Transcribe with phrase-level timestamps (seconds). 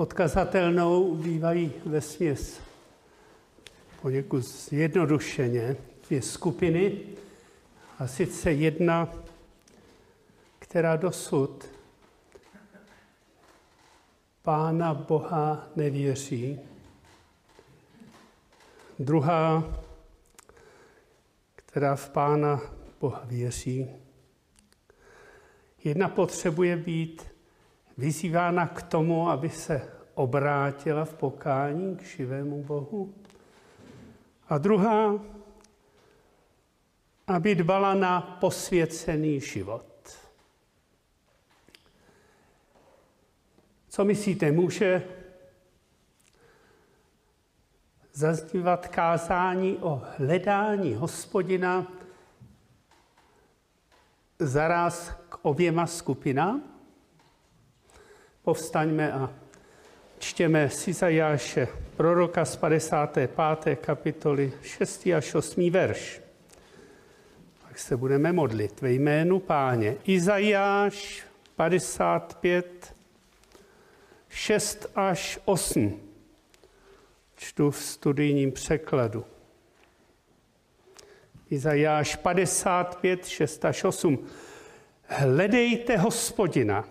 [0.00, 2.60] odkazatelnou bývají ve směs
[4.02, 5.76] poněkud zjednodušeně
[6.08, 6.98] dvě skupiny,
[7.98, 9.08] a sice jedna,
[10.58, 11.64] která dosud
[14.42, 16.60] Pána Boha nevěří,
[18.98, 19.74] druhá,
[21.56, 22.60] která v Pána
[23.00, 23.86] Boha věří.
[25.84, 27.29] Jedna potřebuje být
[28.00, 33.14] vyzývána k tomu, aby se obrátila v pokání k živému Bohu.
[34.48, 35.20] A druhá,
[37.26, 40.18] aby dbala na posvěcený život.
[43.88, 45.02] Co myslíte, může
[48.12, 51.86] zaznívat kázání o hledání hospodina
[54.38, 56.69] zaraz k oběma skupinám?
[58.42, 59.30] Povstaňme a
[60.18, 63.76] čtěme z Izajáše, proroka z 55.
[63.80, 65.06] kapitoly 6.
[65.16, 65.70] až 8.
[65.70, 66.20] verš.
[67.68, 69.96] Tak se budeme modlit ve jménu páně.
[70.04, 71.22] Izajáš
[71.56, 72.94] 55,
[74.28, 76.00] 6 až 8.
[77.36, 79.24] Čtu v studijním překladu.
[81.50, 84.26] Izajáš 55, 6 až 8.
[85.06, 86.88] Hledejte hospodina,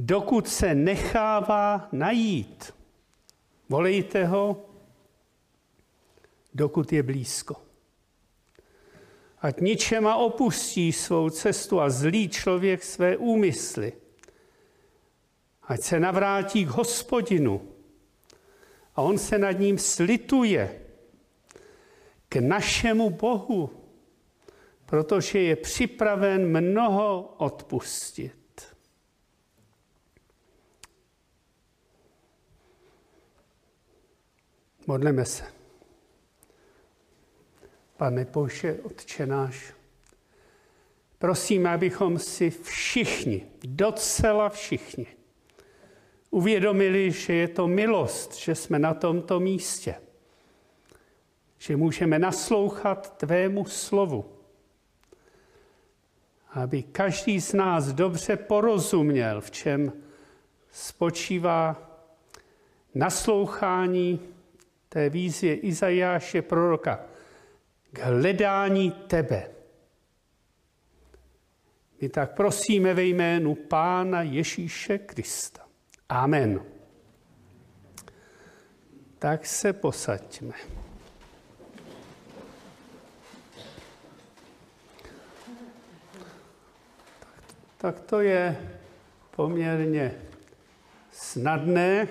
[0.00, 2.74] dokud se nechává najít.
[3.68, 4.66] Volejte ho,
[6.54, 7.56] dokud je blízko.
[9.40, 13.92] Ať ničema opustí svou cestu a zlý člověk své úmysly.
[15.62, 17.68] Ať se navrátí k hospodinu
[18.96, 20.80] a on se nad ním slituje
[22.28, 23.70] k našemu Bohu,
[24.86, 28.39] protože je připraven mnoho odpustit.
[34.90, 35.44] Modleme se.
[37.96, 39.74] Pane Bože, Otče náš,
[41.18, 45.06] prosím, abychom si všichni, docela všichni,
[46.30, 49.94] uvědomili, že je to milost, že jsme na tomto místě,
[51.58, 54.32] že můžeme naslouchat Tvému slovu,
[56.52, 59.92] aby každý z nás dobře porozuměl, v čem
[60.70, 61.90] spočívá
[62.94, 64.39] naslouchání
[64.92, 67.00] té výzvě Izajáše proroka
[67.92, 69.50] k hledání tebe.
[72.00, 75.66] My tak prosíme ve jménu Pána Ježíše Krista.
[76.08, 76.60] Amen.
[79.18, 80.54] Tak se posaďme.
[87.78, 88.56] Tak to je
[89.30, 90.14] poměrně
[91.12, 92.08] snadné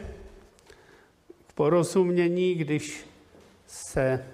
[1.59, 3.05] porozumění, když
[3.67, 4.33] se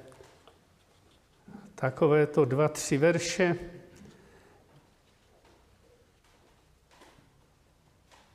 [1.75, 3.55] takovéto dva, tři verše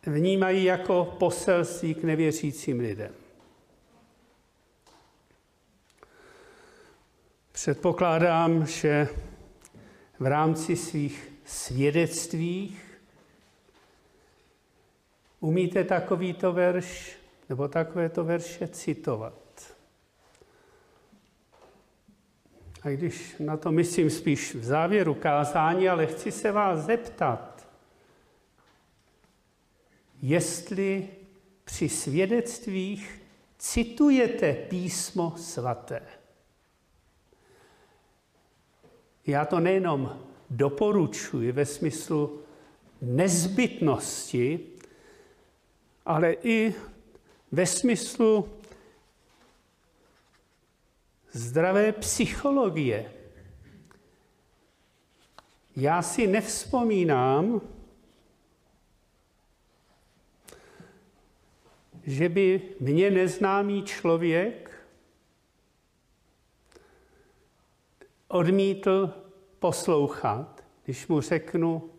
[0.07, 3.15] vnímají jako poselství k nevěřícím lidem.
[7.53, 9.09] Předpokládám, že
[10.19, 13.01] v rámci svých svědectvích
[15.41, 17.20] umíte takovýto verš
[17.51, 19.77] nebo takovéto verše citovat.
[22.83, 27.69] A když na to myslím spíš v závěru kázání, ale chci se vás zeptat,
[30.23, 31.09] jestli
[31.65, 33.23] při svědectvích
[33.59, 36.03] citujete písmo svaté.
[39.27, 42.43] Já to nejenom doporučuji ve smyslu
[43.03, 44.61] nezbytnosti,
[46.07, 46.75] ale i
[47.53, 48.61] ve smyslu
[51.33, 53.13] zdravé psychologie.
[55.77, 57.61] Já si nevzpomínám,
[62.03, 64.87] že by mě neznámý člověk
[68.29, 69.15] odmítl
[69.59, 71.91] poslouchat, když mu řeknu,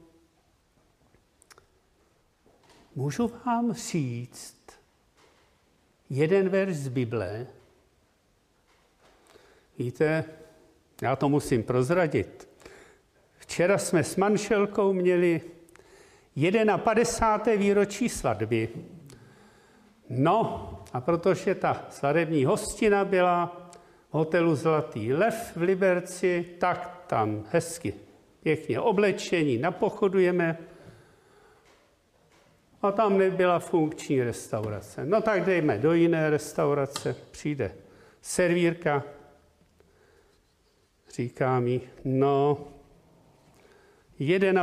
[2.95, 4.60] můžu vám říct,
[6.11, 7.47] jeden verš z Bible.
[9.79, 10.23] Víte,
[11.01, 12.49] já to musím prozradit.
[13.37, 15.41] Včera jsme s manželkou měli
[16.83, 17.53] 51.
[17.53, 18.69] výročí svatby.
[20.09, 23.69] No, a protože ta svatební hostina byla
[24.09, 27.93] v hotelu Zlatý lev v Liberci, tak tam hezky,
[28.43, 30.57] pěkně oblečení, napochodujeme.
[32.81, 35.05] A tam nebyla funkční restaurace.
[35.05, 37.15] No tak dejme do jiné restaurace.
[37.31, 37.75] Přijde
[38.21, 39.03] servírka,
[41.15, 42.67] říká mi, no,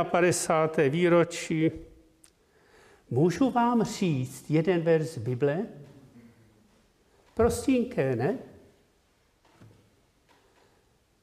[0.03, 0.83] 51.
[0.89, 1.71] výročí,
[3.09, 5.65] můžu vám říct jeden verz Bible?
[7.33, 8.37] Prostínké, ne?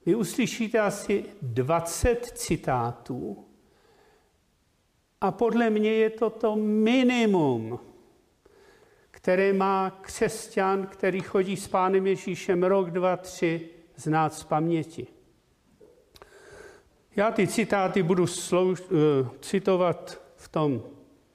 [0.06, 3.45] Vy uslyšíte asi 20 citátů
[5.20, 7.80] a podle mě je to to minimum,
[9.10, 15.06] které má křesťan, který chodí s Pánem Ježíšem rok, dva, tři, znát z paměti.
[17.16, 18.88] Já ty citáty budu slouž, uh,
[19.40, 20.82] citovat v tom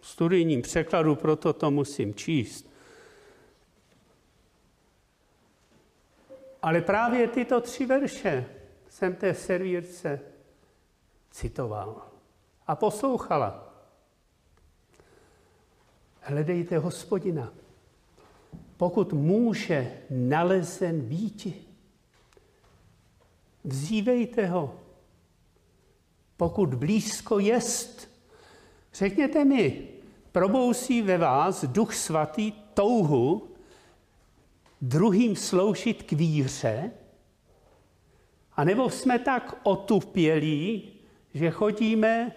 [0.01, 2.72] studijním překladu, proto to musím číst.
[6.62, 8.45] Ale právě tyto tři verše
[8.89, 10.19] jsem té servírce
[11.31, 12.01] citoval
[12.68, 13.71] a poslouchala.
[16.22, 17.54] Hledejte hospodina,
[18.78, 21.54] pokud může nalezen býti.
[23.64, 24.80] Vzívejte ho,
[26.38, 28.10] pokud blízko jest.
[28.94, 29.88] Řekněte mi,
[30.32, 33.48] probousí ve vás duch svatý touhu
[34.82, 36.92] druhým sloužit k víře,
[38.56, 40.92] a nebo jsme tak otupělí,
[41.34, 42.32] že chodíme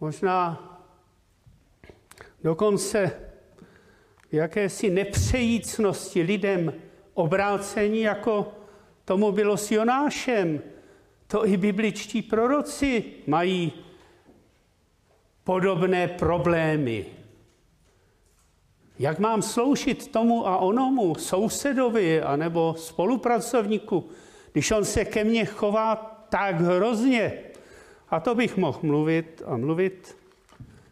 [0.00, 0.67] možná
[2.42, 3.12] dokonce
[4.30, 6.72] v jakési nepřejícnosti lidem
[7.14, 8.52] obrácení, jako
[9.04, 10.60] tomu bylo s Jonášem.
[11.26, 13.72] To i bibličtí proroci mají
[15.44, 17.06] podobné problémy.
[18.98, 24.10] Jak mám sloužit tomu a onomu, sousedovi anebo spolupracovníku,
[24.52, 25.96] když on se ke mně chová
[26.28, 27.32] tak hrozně?
[28.10, 30.17] A to bych mohl mluvit a mluvit.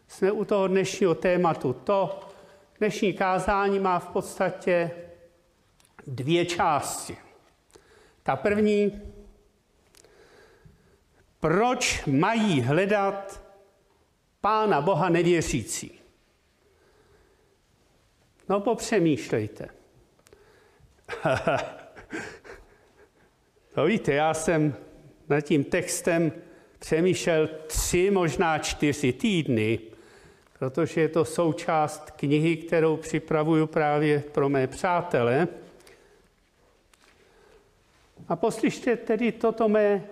[0.07, 1.73] Jsme u toho dnešního tématu.
[1.73, 2.19] To
[2.79, 4.91] dnešní kázání má v podstatě
[6.07, 7.17] dvě části.
[8.23, 9.01] Ta první,
[11.39, 13.43] proč mají hledat
[14.41, 15.99] Pána Boha nevěřící.
[18.49, 19.69] No popřemýšlejte.
[23.77, 24.75] no víte, já jsem
[25.29, 26.31] nad tím textem
[26.79, 29.79] přemýšlel tři, možná čtyři týdny,
[30.59, 35.47] protože je to součást knihy, kterou připravuju právě pro mé přátele.
[38.27, 40.03] A poslyšte tedy toto mé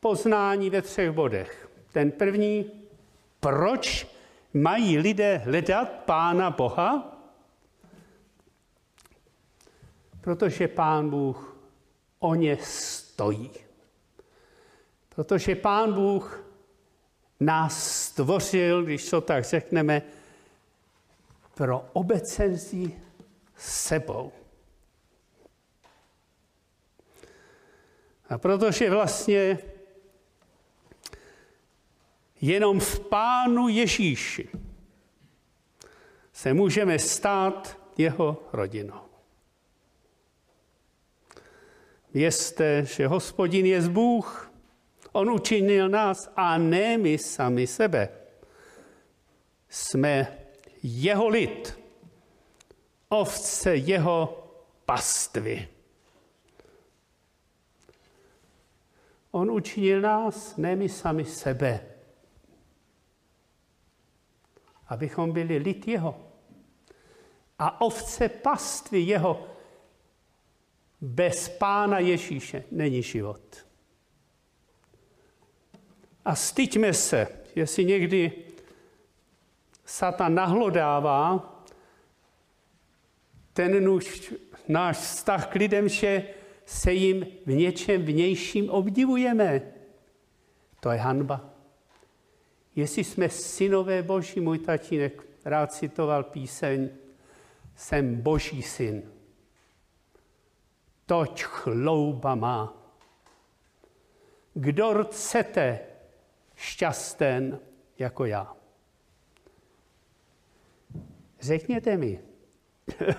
[0.00, 1.68] poznání ve třech bodech.
[1.92, 2.70] Ten první,
[3.40, 4.06] proč
[4.54, 7.20] mají lidé hledat Pána Boha?
[10.20, 11.56] Protože Pán Bůh
[12.18, 13.50] o ně stojí.
[15.14, 16.43] Protože Pán Bůh
[17.44, 20.02] nás stvořil, když to tak řekneme,
[21.54, 22.94] pro obecenství
[23.56, 24.32] sebou.
[28.28, 29.58] A protože vlastně
[32.44, 34.48] Jenom v Pánu Ježíši
[36.32, 39.00] se můžeme stát jeho rodinou.
[42.14, 44.52] Vězte, že hospodin je Bůh.
[45.14, 48.08] On učinil nás a ne my sami sebe.
[49.68, 50.38] Jsme
[50.82, 51.78] jeho lid,
[53.08, 54.46] ovce jeho
[54.84, 55.68] pastvy.
[59.30, 61.94] On učinil nás, ne my sami sebe
[64.88, 66.20] abychom byli lid jeho.
[67.58, 69.48] A ovce pastvy jeho
[71.00, 73.63] bez Pána Ježíše není život.
[76.24, 78.32] A styďme se, jestli někdy
[79.84, 81.50] Satan nahlodává
[83.52, 84.32] ten nůž,
[84.68, 86.28] náš vztah k lidem, že
[86.66, 89.62] se jim v něčem vnějším obdivujeme.
[90.80, 91.50] To je hanba.
[92.76, 96.88] Jestli jsme synové boží, můj tatínek rád citoval píseň,
[97.76, 99.02] jsem boží syn.
[101.06, 102.74] Toť chlouba má.
[104.54, 105.93] Kdo chcete
[106.56, 107.60] šťasten
[107.98, 108.56] jako já?
[111.40, 112.20] Řekněte mi,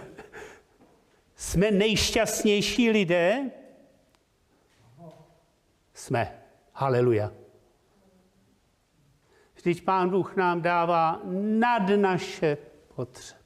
[1.35, 3.51] jsme nejšťastnější lidé?
[5.93, 6.41] Jsme.
[6.73, 7.31] Haleluja.
[9.55, 11.21] Vždyť Pán Bůh nám dává
[11.59, 12.57] nad naše
[12.95, 13.45] potřeby.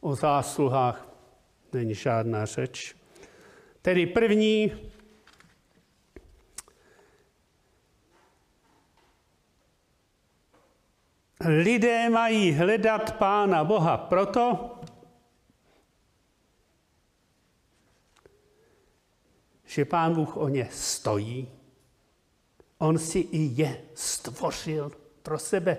[0.00, 1.08] O zásluhách
[1.72, 2.96] není žádná řeč.
[3.82, 4.72] Tedy první,
[11.44, 14.74] lidé mají hledat Pána Boha proto,
[19.64, 21.48] že Pán Bůh o ně stojí.
[22.78, 24.92] On si i je stvořil
[25.22, 25.76] pro sebe,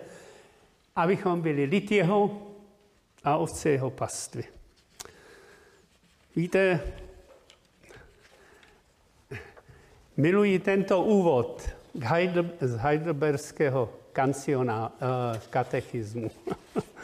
[0.96, 2.48] abychom byli lid jeho
[3.24, 4.44] a ovce jeho pastvy.
[6.36, 6.94] Víte,
[10.18, 11.70] miluji tento úvod
[12.62, 16.32] z Heidelberského kanciona, uh, katechismu.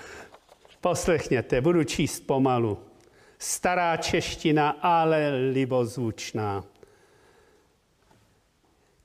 [0.82, 2.80] Poslechněte, budu číst pomalu.
[3.38, 6.64] Stará čeština, ale libozvučná.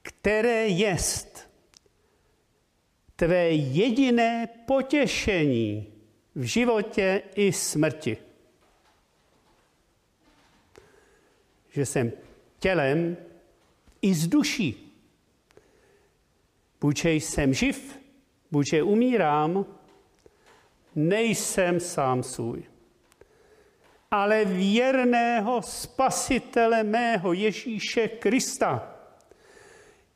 [0.02, 1.50] Které jest
[3.16, 5.86] tvé jediné potěšení
[6.34, 8.16] v životě i smrti.
[11.70, 12.12] Že jsem
[12.58, 13.16] tělem
[14.02, 14.89] i z duší.
[16.80, 17.98] Buď jsem živ,
[18.50, 19.66] buď umírám,
[20.94, 22.62] nejsem sám svůj.
[24.10, 28.96] Ale věrného spasitele mého Ježíše Krista,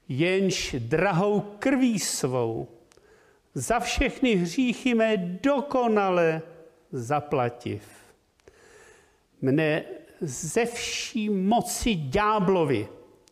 [0.09, 2.68] jenž drahou krví svou
[3.54, 6.42] za všechny hříchy mé dokonale
[6.92, 7.83] zaplativ.
[9.42, 9.85] Mne
[10.21, 12.88] ze vší moci ďáblovi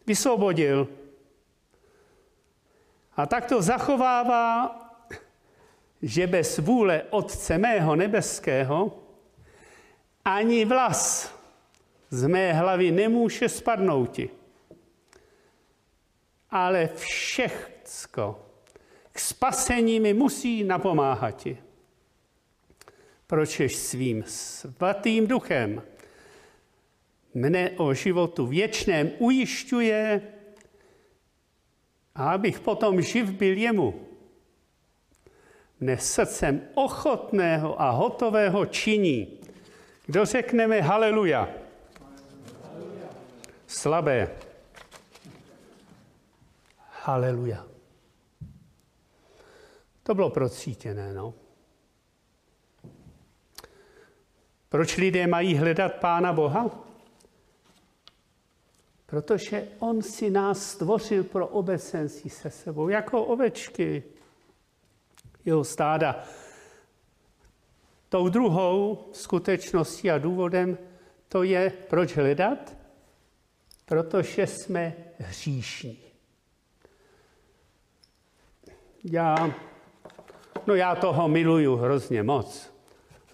[0.06, 0.88] vysvobodil.
[3.16, 4.78] A tak to zachovává,
[6.02, 8.98] že bez vůle Otce mého nebeského
[10.24, 11.34] ani vlas
[12.10, 14.20] z mé hlavy nemůže spadnout.
[16.50, 18.38] Ale všechno
[19.12, 21.46] k spasení mi musí napomáhat.
[23.26, 25.82] Pročež svým svatým duchem
[27.34, 30.22] mne o životu věčném ujišťuje,
[32.14, 34.06] a abych potom živ byl jemu.
[35.80, 39.38] Mne srdcem ochotného a hotového činí.
[40.06, 41.48] Kdo řekneme haleluja?
[43.66, 44.30] Slabé.
[47.02, 47.66] Haleluja.
[50.02, 51.34] To bylo procítěné, no.
[54.68, 56.91] Proč lidé mají hledat Pána Boha?
[59.12, 64.02] Protože On si nás stvořil pro obecenství se sebou, jako ovečky
[65.44, 66.24] jeho stáda.
[68.08, 70.78] Tou druhou skutečností a důvodem
[71.28, 72.76] to je, proč hledat?
[73.84, 75.98] Protože jsme hříšní.
[79.04, 79.54] Já
[80.66, 82.74] No já toho miluju hrozně moc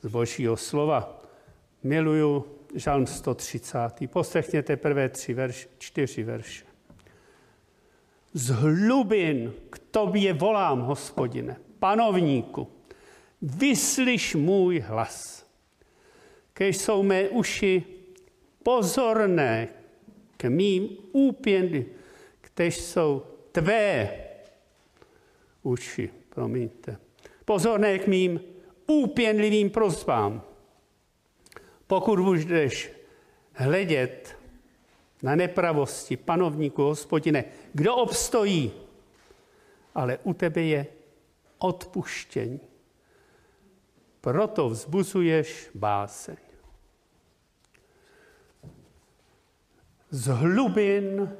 [0.03, 1.21] z božího slova.
[1.83, 3.79] Miluju žalm 130.
[4.07, 6.65] Poslechněte prvé tři verš, čtyři verše.
[8.33, 12.69] Z hlubin k tobě volám, hospodine, panovníku,
[13.43, 15.47] vyslyš můj hlas.
[16.53, 17.83] Kež jsou mé uši
[18.63, 19.69] pozorné
[20.37, 21.87] k mým úpěndy,
[22.41, 23.23] ktež jsou
[23.53, 24.11] tvé
[25.63, 26.99] uši, promiňte
[27.49, 28.41] pozorné k mým
[28.87, 30.43] úpěnlivým prozbám.
[31.89, 32.93] Pokud budeš
[33.53, 34.39] hledět
[35.23, 38.73] na nepravosti panovníku hospodine, kdo obstojí,
[39.95, 40.87] ale u tebe je
[41.59, 42.61] odpuštění.
[44.21, 46.37] Proto vzbuzuješ báseň.
[50.11, 51.37] Z hlubin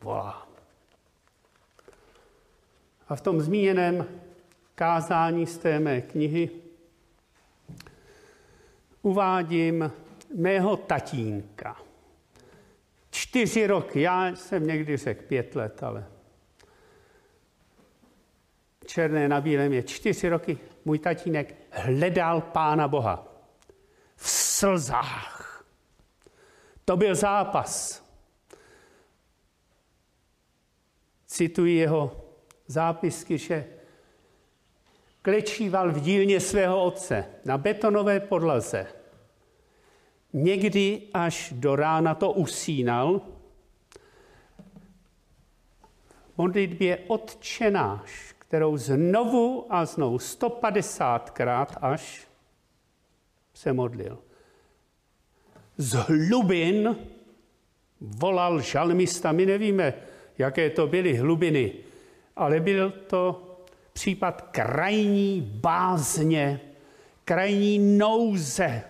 [0.00, 0.48] volá.
[3.08, 4.06] A v tom zmíněném
[4.74, 6.59] kázání z té mé knihy
[9.02, 9.92] uvádím
[10.34, 11.76] mého tatínka.
[13.10, 16.06] Čtyři roky, já jsem někdy řekl pět let, ale
[18.86, 20.58] černé na bílém je čtyři roky.
[20.84, 23.28] Můj tatínek hledal Pána Boha
[24.16, 25.64] v slzách.
[26.84, 28.04] To byl zápas.
[31.26, 32.24] Cituji jeho
[32.66, 33.79] zápisky, že
[35.22, 38.86] klečíval v dílně svého otce na betonové podlaze.
[40.32, 43.20] Někdy až do rána to usínal.
[46.36, 52.28] Modlitbě odčenáš, kterou znovu a znovu 150krát až
[53.54, 54.18] se modlil.
[55.76, 56.96] Z hlubin
[58.00, 59.32] volal žalmista.
[59.32, 59.94] My nevíme,
[60.38, 61.72] jaké to byly hlubiny,
[62.36, 63.49] ale byl to
[64.00, 66.60] případ krajní bázně,
[67.24, 68.82] krajní nouze.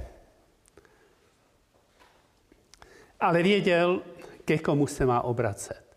[3.21, 4.03] Ale věděl,
[4.45, 5.97] ke komu se má obracet.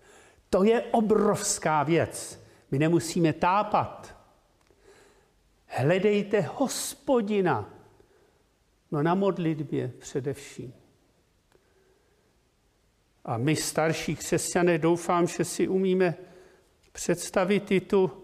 [0.50, 2.43] To je obrovská věc.
[2.72, 4.15] My nemusíme tápat.
[5.65, 7.70] Hledejte hospodina.
[8.91, 10.74] No na modlitbě především.
[13.25, 16.15] A my starší křesťané doufám, že si umíme
[16.91, 18.23] představit i tu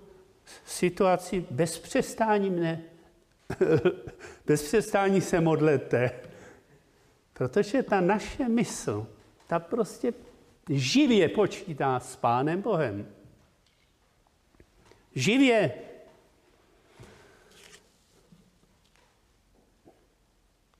[0.65, 2.81] situaci bez přestání mne.
[4.45, 6.11] bez přestání se modlete.
[7.33, 9.07] Protože ta naše mysl,
[9.47, 10.13] ta prostě
[10.69, 13.07] živě počítá s Pánem Bohem.
[15.15, 15.73] Živě.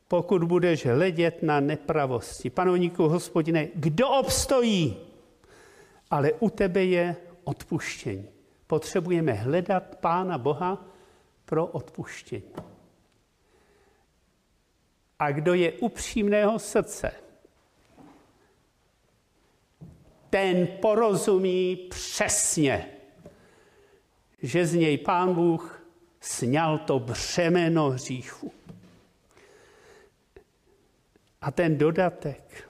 [0.07, 4.97] Pokud budeš hledět na nepravosti, panovníku hospodine, kdo obstojí?
[6.11, 8.38] Ale u tebe je odpuštění.
[8.69, 10.85] Potřebujeme hledat Pána Boha
[11.45, 12.53] pro odpuštění.
[15.19, 17.11] A kdo je upřímného srdce,
[20.29, 22.87] ten porozumí přesně,
[24.41, 25.83] že z něj Pán Bůh
[26.21, 28.51] sněl to břemeno hříchu.
[31.41, 32.69] A ten dodatek,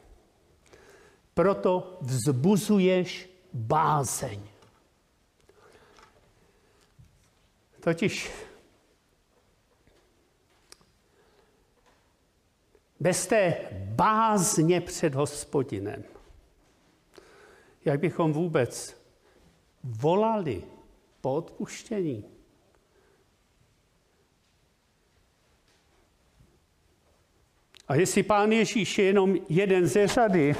[1.33, 4.58] proto vzbuzuješ bázeň.
[7.79, 8.31] Totiž
[12.99, 13.57] bez té
[13.95, 16.03] bázně před hospodinem,
[17.85, 19.01] jak bychom vůbec
[19.83, 20.63] volali
[21.21, 22.25] po odpuštění.
[27.87, 30.55] A jestli pán Ježíš je jenom jeden ze řady,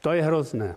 [0.00, 0.76] to je hrozné.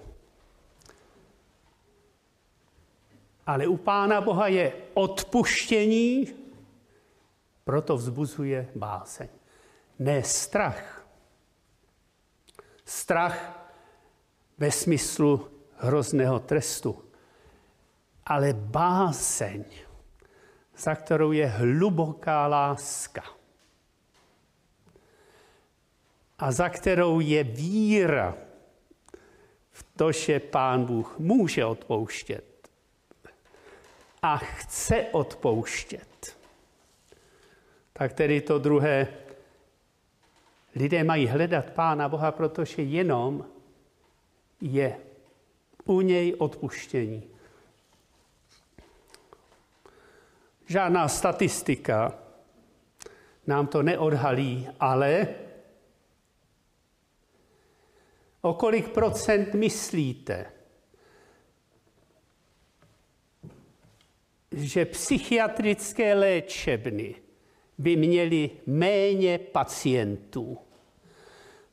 [3.47, 6.27] Ale u Pána Boha je odpuštění,
[7.63, 9.27] proto vzbuzuje báseň.
[9.99, 11.07] Ne strach.
[12.85, 13.67] Strach
[14.57, 17.03] ve smyslu hrozného trestu,
[18.25, 19.65] ale báseň,
[20.77, 23.23] za kterou je hluboká láska
[26.39, 28.37] a za kterou je víra
[29.71, 32.56] v to, že Pán Bůh může odpouštět
[34.21, 36.37] a chce odpouštět.
[37.93, 39.07] Tak tedy to druhé,
[40.75, 43.45] lidé mají hledat Pána Boha, protože jenom
[44.61, 44.97] je
[45.85, 47.23] u něj odpuštění.
[50.65, 52.13] Žádná statistika
[53.47, 55.27] nám to neodhalí, ale
[58.41, 60.51] o kolik procent myslíte,
[64.51, 67.15] že psychiatrické léčebny
[67.77, 70.57] by měly méně pacientů?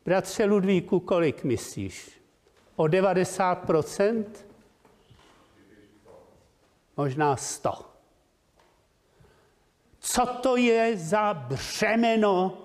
[0.05, 2.25] Bratře Ludvíku, kolik myslíš?
[2.77, 4.25] o 90%
[6.97, 7.71] možná 100.
[9.99, 12.59] Co to je za břemeno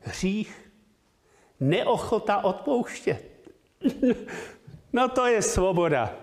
[0.00, 0.70] hřích?
[1.60, 3.50] Neochota odpouštět.
[4.92, 6.16] no to je svoboda.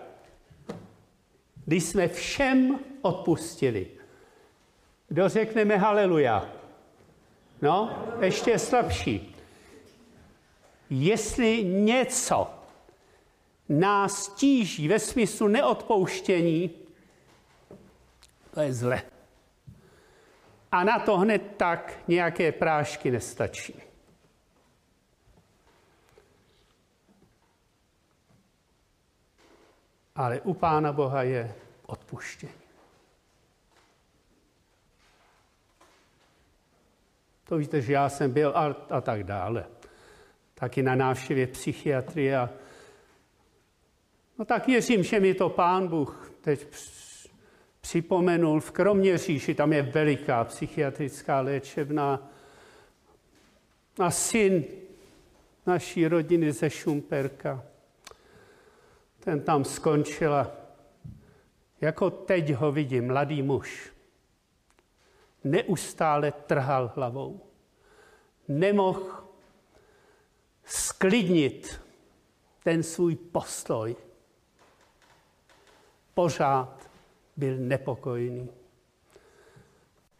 [1.67, 3.87] Když jsme všem odpustili.
[5.07, 6.49] Kdo řekneme haleluja?
[7.61, 9.35] No, ještě slabší.
[10.89, 12.49] Jestli něco
[13.69, 16.69] nás tíží ve smyslu neodpouštění,
[18.53, 19.01] to je zle.
[20.71, 23.86] A na to hned tak nějaké prášky nestačí.
[30.17, 32.51] Ale u Pána Boha je odpuštění.
[37.43, 39.65] To víte, že já jsem byl a, a tak dále.
[40.53, 42.49] Taky na návštěvě psychiatrie a
[44.39, 46.67] No tak věřím, že mi to pán Bůh teď
[47.81, 52.29] připomenul v Kroměříži, tam je veliká psychiatrická léčebna.
[53.99, 54.63] A syn
[55.65, 57.63] naší rodiny ze Šumperka,
[59.27, 60.51] ten tam skončil a
[61.81, 63.91] jako teď ho vidím, mladý muž.
[65.43, 67.41] Neustále trhal hlavou.
[68.47, 69.03] Nemohl
[70.63, 71.81] sklidnit
[72.63, 73.95] ten svůj postoj
[76.13, 76.89] pořád
[77.37, 78.49] byl nepokojný.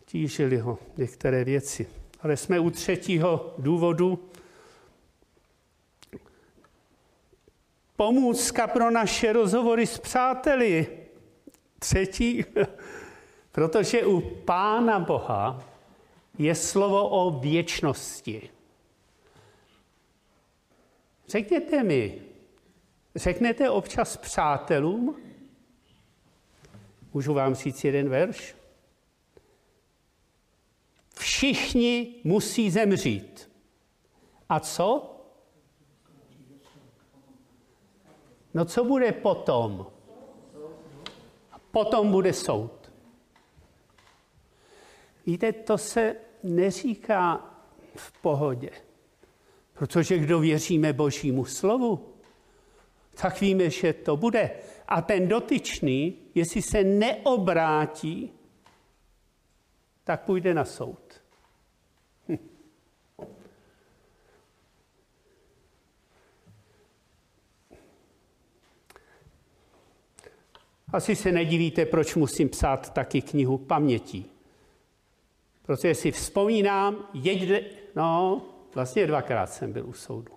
[0.05, 1.87] Tížili ho některé věci.
[2.21, 4.29] Ale jsme u třetího důvodu.
[7.97, 10.87] Pomůcka pro naše rozhovory s přáteli.
[11.79, 12.45] Třetí,
[13.51, 15.63] protože u Pána Boha
[16.37, 18.49] je slovo o věčnosti.
[21.27, 22.21] Řekněte mi,
[23.15, 25.15] řeknete občas přátelům,
[27.17, 28.55] Můžu vám říct jeden verš?
[31.19, 33.51] Všichni musí zemřít.
[34.49, 35.16] A co?
[38.53, 39.87] No co bude potom?
[41.71, 42.91] Potom bude soud.
[45.25, 47.55] Víte, to se neříká
[47.95, 48.69] v pohodě.
[49.73, 52.13] Protože kdo věříme Božímu slovu,
[53.21, 54.51] tak víme, že to bude.
[54.87, 58.31] A ten dotyčný, jestli se neobrátí,
[60.03, 61.06] tak půjde na soud.
[70.93, 74.31] Asi se nedivíte, proč musím psát taky knihu pamětí.
[75.61, 77.61] Protože si vzpomínám, jeďte,
[77.95, 78.41] no,
[78.75, 80.33] vlastně dvakrát jsem byl u soudu.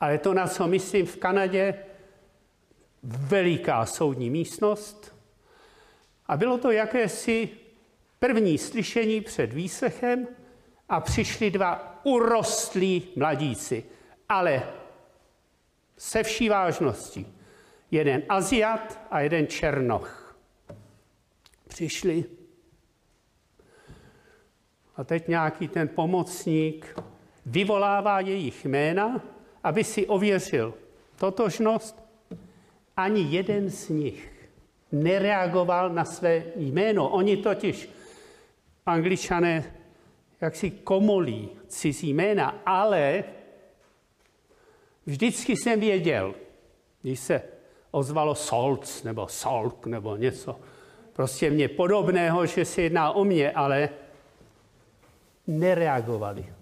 [0.00, 1.74] Ale to, na co myslím v Kanadě,
[3.02, 5.14] veliká soudní místnost.
[6.26, 7.48] A bylo to jakési
[8.18, 10.28] první slyšení před výslechem
[10.88, 13.84] a přišli dva urostlí mladíci,
[14.28, 14.72] ale
[15.98, 17.35] se vší vážností.
[17.90, 20.36] Jeden Aziat a jeden Černoch.
[21.68, 22.24] Přišli
[24.96, 26.96] a teď nějaký ten pomocník
[27.46, 29.20] vyvolává jejich jména,
[29.64, 30.74] aby si ověřil
[31.16, 32.02] totožnost.
[32.96, 34.48] Ani jeden z nich
[34.92, 37.08] nereagoval na své jméno.
[37.08, 37.90] Oni totiž,
[38.86, 39.74] angličané,
[40.40, 43.24] jak si komolí cizí jména, ale
[45.06, 46.34] vždycky jsem věděl,
[47.02, 47.42] když se
[47.96, 50.60] ozvalo Solc nebo Solk nebo něco
[51.12, 53.88] prostě mě podobného, že se jedná o mě, ale
[55.46, 56.54] nereagovali.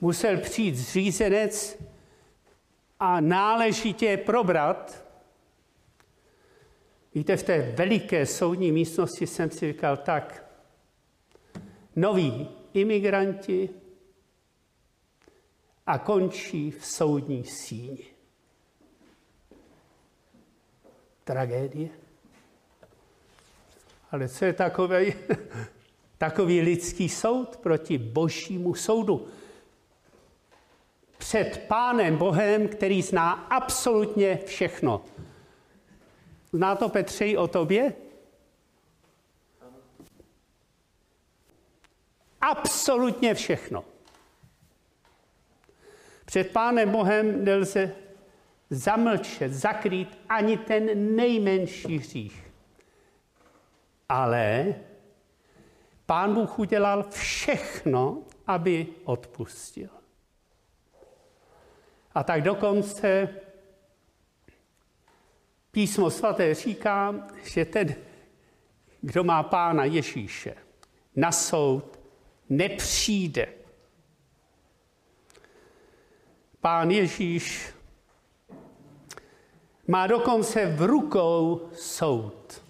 [0.00, 1.82] Musel přijít zřízenec
[3.00, 5.04] a náležitě probrat.
[7.14, 10.44] Víte, v té veliké soudní místnosti jsem si říkal tak,
[11.96, 13.70] noví imigranti
[15.86, 18.13] a končí v soudní síni.
[21.24, 21.88] Tragédie.
[24.10, 25.14] Ale co je takový
[26.18, 29.28] Takový lidský soud proti božímu soudu.
[31.18, 35.04] Před Pánem Bohem, který zná absolutně všechno.
[36.52, 37.92] Zná to Petřej o tobě?
[42.40, 43.84] Absolutně všechno.
[46.24, 47.94] Před Pánem Bohem nelze
[48.74, 52.52] zamlčet, zakrýt ani ten nejmenší hřích.
[54.08, 54.74] Ale
[56.06, 59.88] Pán Bůh udělal všechno, aby odpustil.
[62.14, 63.28] A tak dokonce
[65.70, 67.94] písmo svaté říká, že ten,
[69.00, 70.54] kdo má pána Ježíše,
[71.16, 72.00] na soud
[72.48, 73.46] nepřijde.
[76.60, 77.74] Pán Ježíš
[79.86, 82.62] má dokonce v rukou soud.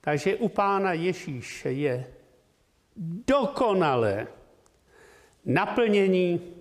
[0.00, 2.06] Takže u Pána Ježíše je
[3.26, 4.26] dokonalé
[5.44, 6.54] naplnění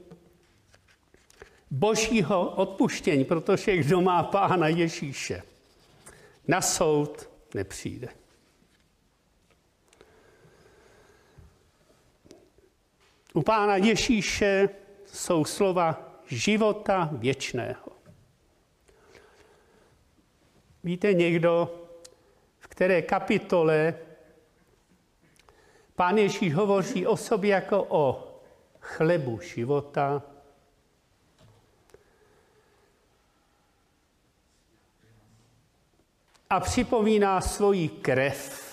[1.71, 5.43] božího odpuštění, protože kdo má Pána Ježíše,
[6.47, 8.07] na soud nepřijde.
[13.33, 14.69] U Pána Ježíše
[15.05, 17.86] jsou slova života věčného.
[20.87, 21.85] Víte, někdo
[22.59, 23.95] které kapitole
[25.95, 28.35] pán Ježíš hovoří o sobě jako o
[28.79, 30.23] chlebu života,
[36.49, 38.63] a připomíná svoji krev,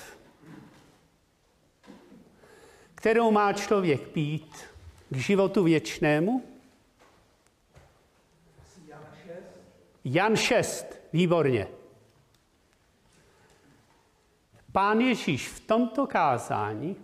[2.94, 4.64] kterou má člověk pít
[5.10, 6.44] k životu věčnému.
[10.04, 11.83] Jan 6, výborně.
[14.74, 16.96] Pán Ježíš v tomto kázání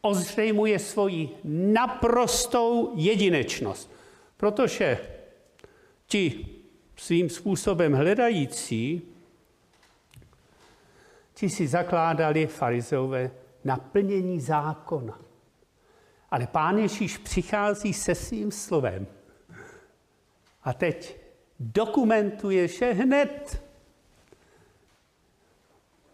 [0.00, 3.92] ozřejmuje svoji naprostou jedinečnost,
[4.36, 4.98] protože
[6.06, 6.46] ti
[6.96, 9.02] svým způsobem hledající,
[11.34, 13.30] ti si zakládali farizeové
[13.64, 15.18] naplnění zákona.
[16.30, 19.06] Ale pán Ježíš přichází se svým slovem.
[20.64, 21.16] A teď
[21.60, 23.65] dokumentuje, že hned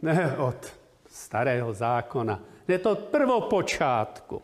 [0.02, 0.74] ne od
[1.06, 4.42] starého zákona, ne to od prvopočátku.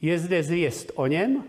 [0.00, 1.44] Je zde zvěst o něm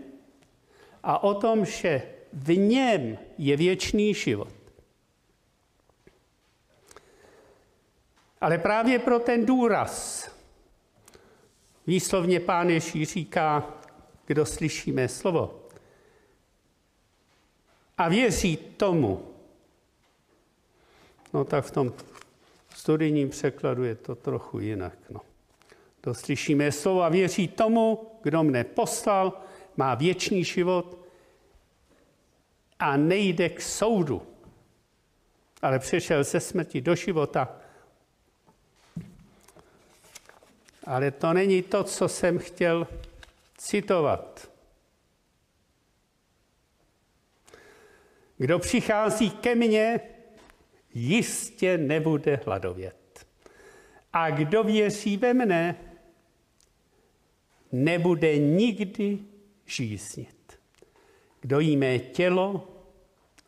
[1.02, 4.52] a o tom, že v něm je věčný život.
[8.40, 10.26] Ale právě pro ten důraz
[11.86, 13.74] výslovně pán Ježíš říká,
[14.26, 15.60] kdo slyší mé slovo
[17.98, 19.29] a věří tomu,
[21.32, 21.92] no tak v tom
[22.74, 24.98] studijním překladu je to trochu jinak.
[25.10, 25.20] No.
[26.00, 29.40] To slyšíme slovo a věří tomu, kdo mne poslal,
[29.76, 30.98] má věčný život
[32.78, 34.22] a nejde k soudu,
[35.62, 37.48] ale přešel ze smrti do života.
[40.86, 42.86] Ale to není to, co jsem chtěl
[43.58, 44.50] citovat.
[48.38, 50.00] Kdo přichází ke mně,
[50.94, 53.26] jistě nebude hladovět.
[54.12, 55.76] A kdo věří ve mne,
[57.72, 59.18] nebude nikdy
[59.66, 60.58] žíznit.
[61.40, 62.68] Kdo jí mé tělo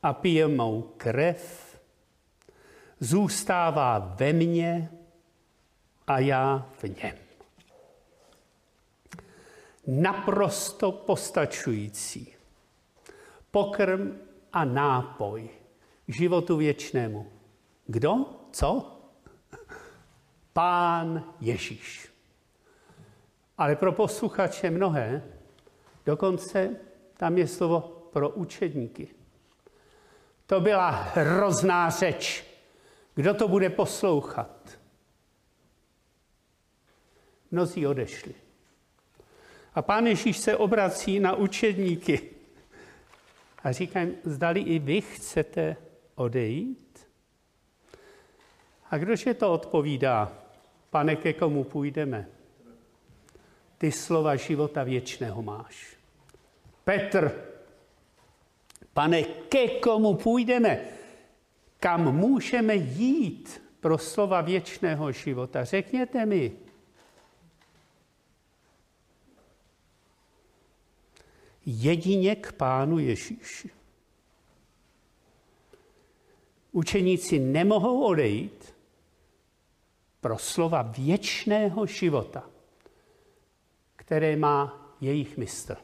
[0.03, 1.73] a pije mou krev,
[3.01, 4.91] zůstává ve mně
[6.07, 7.17] a já v něm.
[9.87, 12.35] Naprosto postačující
[13.51, 14.19] pokrm
[14.53, 15.51] a nápoj
[16.07, 17.32] k životu věčnému.
[17.93, 18.27] Kdo?
[18.53, 18.99] Co?
[20.53, 22.13] Pán Ježíš.
[23.59, 25.23] Ale pro posluchače mnohé,
[26.07, 26.77] dokonce
[27.17, 27.81] tam je slovo
[28.13, 29.09] pro učedníky.
[30.47, 32.45] To byla hrozná řeč.
[33.15, 34.79] Kdo to bude poslouchat?
[37.51, 38.35] Mnozí odešli.
[39.75, 42.31] A pán Ježíš se obrací na učedníky
[43.65, 45.77] a říkám, zdali i vy chcete
[46.15, 46.82] odejít?
[48.93, 50.29] A kdože to odpovídá?
[50.91, 52.29] Pane, ke komu půjdeme?
[53.79, 55.97] Ty slova života věčného máš.
[56.85, 57.33] Petr,
[58.93, 60.81] pane, ke komu půjdeme?
[61.81, 65.65] Kam můžeme jít pro slova věčného života?
[65.65, 66.53] Řekněte mi.
[71.67, 73.71] jedině k Pánu Ježíši.
[76.73, 78.75] Učeníci nemohou odejít
[80.23, 82.43] pro slova věčného života,
[83.97, 85.77] které má jejich mistr,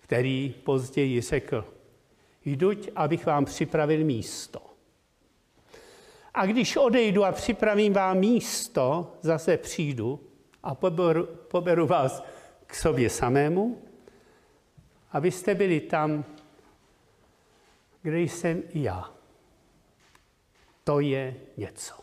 [0.00, 1.64] který později řekl,
[2.44, 4.60] jduť, abych vám připravil místo.
[6.34, 10.20] A když odejdu a připravím vám místo, zase přijdu
[10.62, 12.22] a poberu, poberu vás
[12.66, 13.82] k sobě samému,
[15.12, 16.24] abyste byli tam,
[18.02, 19.14] kde jsem i já.
[20.84, 21.94] To je něco.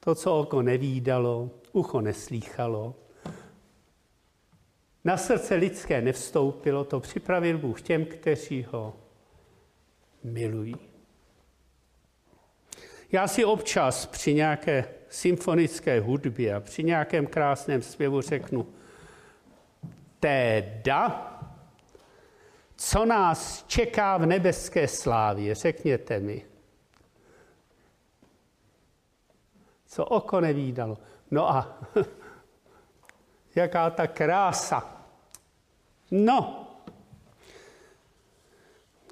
[0.00, 2.94] To, co oko nevídalo, ucho neslýchalo,
[5.04, 8.96] na srdce lidské nevstoupilo, to připravil Bůh těm, kteří ho
[10.24, 10.76] milují.
[13.12, 18.66] Já si občas při nějaké symfonické hudbě a při nějakém krásném zpěvu řeknu,
[20.20, 21.31] teda,
[22.84, 26.46] co nás čeká v nebeské slávě, řekněte mi.
[29.86, 30.98] Co oko nevídalo.
[31.30, 31.78] No a
[33.54, 35.02] jaká ta krása.
[36.10, 36.68] No.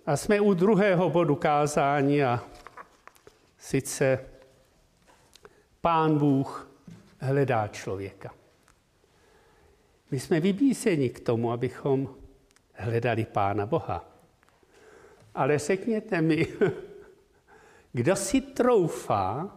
[0.07, 2.41] A jsme u druhého bodu kázání a
[3.59, 4.27] sice
[5.81, 6.71] Pán Bůh
[7.19, 8.35] hledá člověka.
[10.11, 12.20] My jsme vybízeni k tomu, abychom
[12.81, 14.05] hledali Pána Boha.
[15.35, 16.47] Ale řekněte mi,
[17.93, 19.57] kdo si troufá,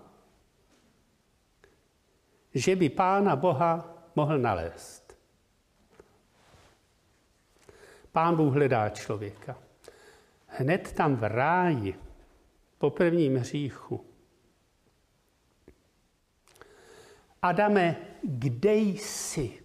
[2.53, 5.17] že by Pána Boha mohl nalézt?
[8.11, 9.57] Pán Bůh hledá člověka.
[10.47, 11.99] Hned tam v ráji,
[12.77, 14.05] po prvním hříchu,
[17.43, 19.62] Adame, kde jsi?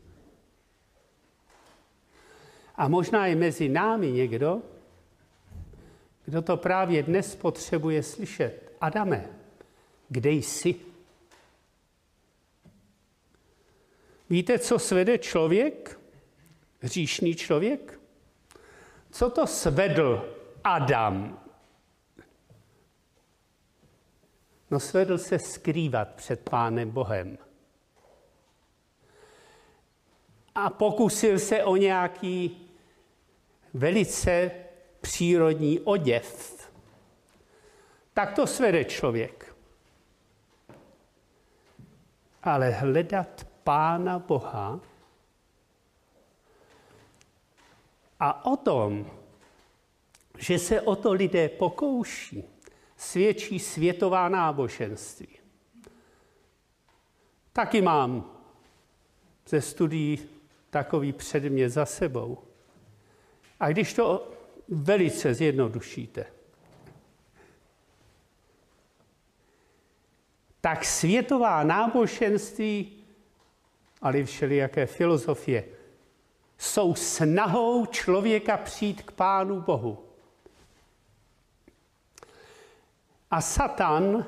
[2.78, 4.62] A možná je mezi námi někdo,
[6.24, 8.72] kdo to právě dnes potřebuje slyšet.
[8.80, 9.26] Adame,
[10.08, 10.74] kde jsi?
[14.30, 16.00] Víte, co svede člověk?
[16.80, 18.00] Hříšný člověk?
[19.10, 21.40] Co to svedl Adam?
[24.70, 27.38] No svedl se skrývat před Pánem Bohem
[30.54, 32.67] a pokusil se o nějaký
[33.74, 34.50] velice
[35.00, 36.58] přírodní oděv.
[38.14, 39.56] Tak to svede člověk.
[42.42, 44.80] Ale hledat Pána Boha
[48.20, 49.10] A o tom,
[50.38, 52.44] že se o to lidé pokouší,
[52.96, 55.28] svědčí světová náboženství.
[57.52, 58.38] Taky mám
[59.46, 60.28] ze studií
[60.70, 62.47] takový předmět za sebou.
[63.60, 64.32] A když to
[64.68, 66.26] velice zjednodušíte,
[70.60, 73.04] tak světová náboženství,
[74.02, 75.64] ale i všelijaké filozofie,
[76.58, 80.04] jsou snahou člověka přijít k Pánu Bohu.
[83.30, 84.26] A Satan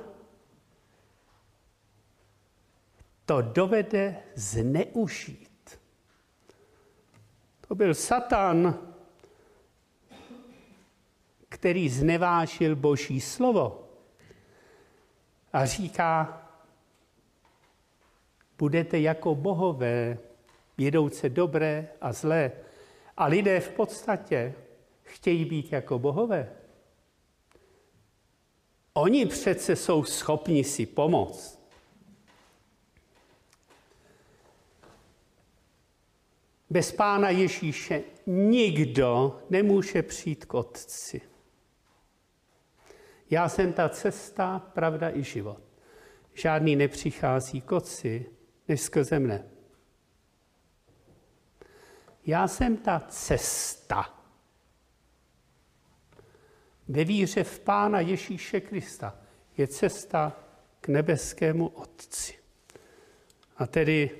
[3.26, 5.80] to dovede zneužít.
[7.68, 8.89] To byl Satan,
[11.60, 13.88] který znevážil Boží slovo
[15.52, 16.42] a říká,
[18.58, 20.18] budete jako bohové,
[20.78, 22.52] jedouce dobré a zlé.
[23.16, 24.54] A lidé v podstatě
[25.02, 26.52] chtějí být jako bohové.
[28.92, 31.60] Oni přece jsou schopni si pomoct.
[36.70, 41.29] Bez Pána Ježíše nikdo nemůže přijít k Otci.
[43.30, 45.62] Já jsem ta cesta, pravda i život.
[46.34, 48.26] Žádný nepřichází k Otci,
[48.68, 49.48] než skrze mne.
[52.26, 54.20] Já jsem ta cesta.
[56.88, 59.18] Ve víře v Pána Ježíše Krista
[59.56, 60.36] je cesta
[60.80, 62.38] k nebeskému Otci.
[63.56, 64.10] A tedy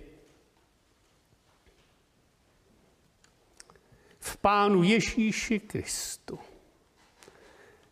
[4.19, 6.39] v Pánu Ježíši Kristu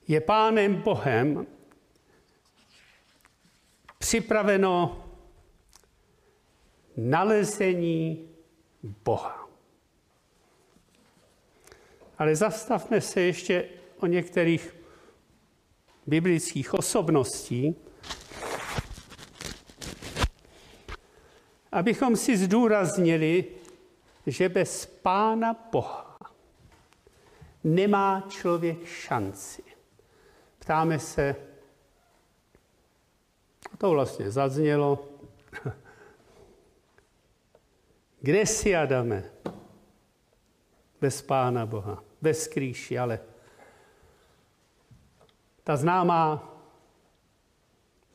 [0.09, 1.47] je Pánem Bohem
[3.99, 5.05] připraveno
[6.97, 8.29] nalezení
[8.83, 9.49] Boha.
[12.19, 13.69] Ale zastavme se ještě
[14.01, 14.77] o některých
[16.07, 17.77] biblických osobností,
[21.73, 23.45] abychom si zdůraznili,
[24.27, 26.19] že bez Pána Boha
[27.65, 29.68] nemá člověk šanci.
[30.69, 31.37] Ptáme se,
[33.73, 35.09] a to vlastně zaznělo,
[38.21, 39.25] kde jsi, Adame?
[41.01, 43.21] Bez Pána Boha, bez kříši, ale
[45.65, 46.55] ta známá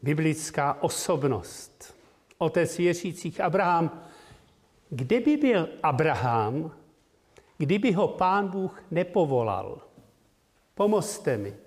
[0.02, 1.96] biblická osobnost,
[2.38, 4.04] otec věřících Abraham,
[4.89, 6.72] kde by byl Abraham,
[7.58, 9.82] kdyby ho pán Bůh nepovolal?
[10.76, 11.62] Pomozte mi.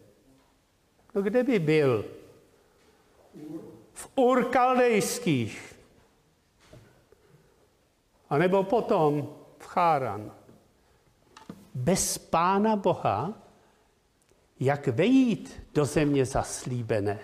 [1.17, 2.05] No kde by byl?
[3.93, 5.75] V Urkaldejských.
[8.31, 10.33] A nebo potom v Cháran.
[11.75, 13.35] Bez Pána Boha,
[14.61, 17.21] jak vejít do země zaslíbené.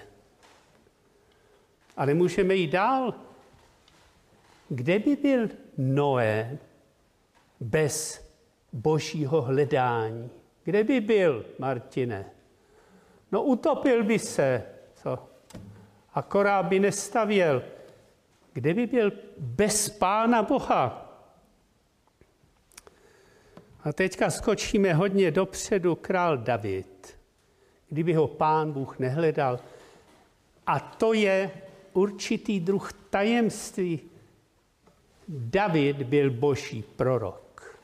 [1.96, 3.14] Ale můžeme jít dál.
[4.68, 6.58] Kde by byl Noé
[7.60, 8.28] bez
[8.72, 10.30] božího hledání?
[10.64, 12.30] Kde by byl, Martine?
[13.32, 14.62] No utopil by se,
[14.94, 15.28] co?
[16.14, 17.62] Akorát by nestavěl.
[18.52, 21.08] Kde by byl bez Pána Boha?
[23.84, 27.18] A teďka skočíme hodně dopředu král David,
[27.88, 29.60] kdyby ho pán Bůh nehledal.
[30.66, 31.50] A to je
[31.92, 34.00] určitý druh tajemství.
[35.28, 37.78] David byl boží prorok.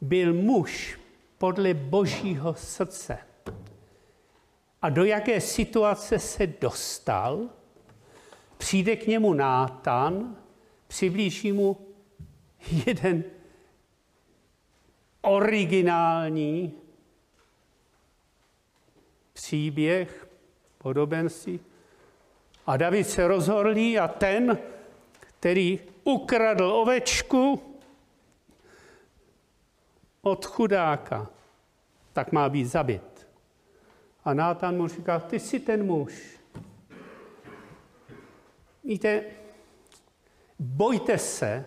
[0.00, 0.98] Byl muž
[1.38, 3.18] podle božího srdce
[4.86, 7.48] a do jaké situace se dostal,
[8.58, 10.36] přijde k němu Nátan,
[10.86, 11.86] přiblíží mu
[12.86, 13.24] jeden
[15.20, 16.72] originální
[19.32, 20.28] příběh,
[20.78, 21.60] podobenství.
[22.66, 24.58] A David se rozhorlí a ten,
[25.20, 27.76] který ukradl ovečku
[30.22, 31.30] od chudáka,
[32.12, 33.15] tak má být zabit.
[34.26, 36.40] A Nátan mu říká, ty jsi ten muž.
[38.84, 39.24] Víte,
[40.58, 41.64] bojte se,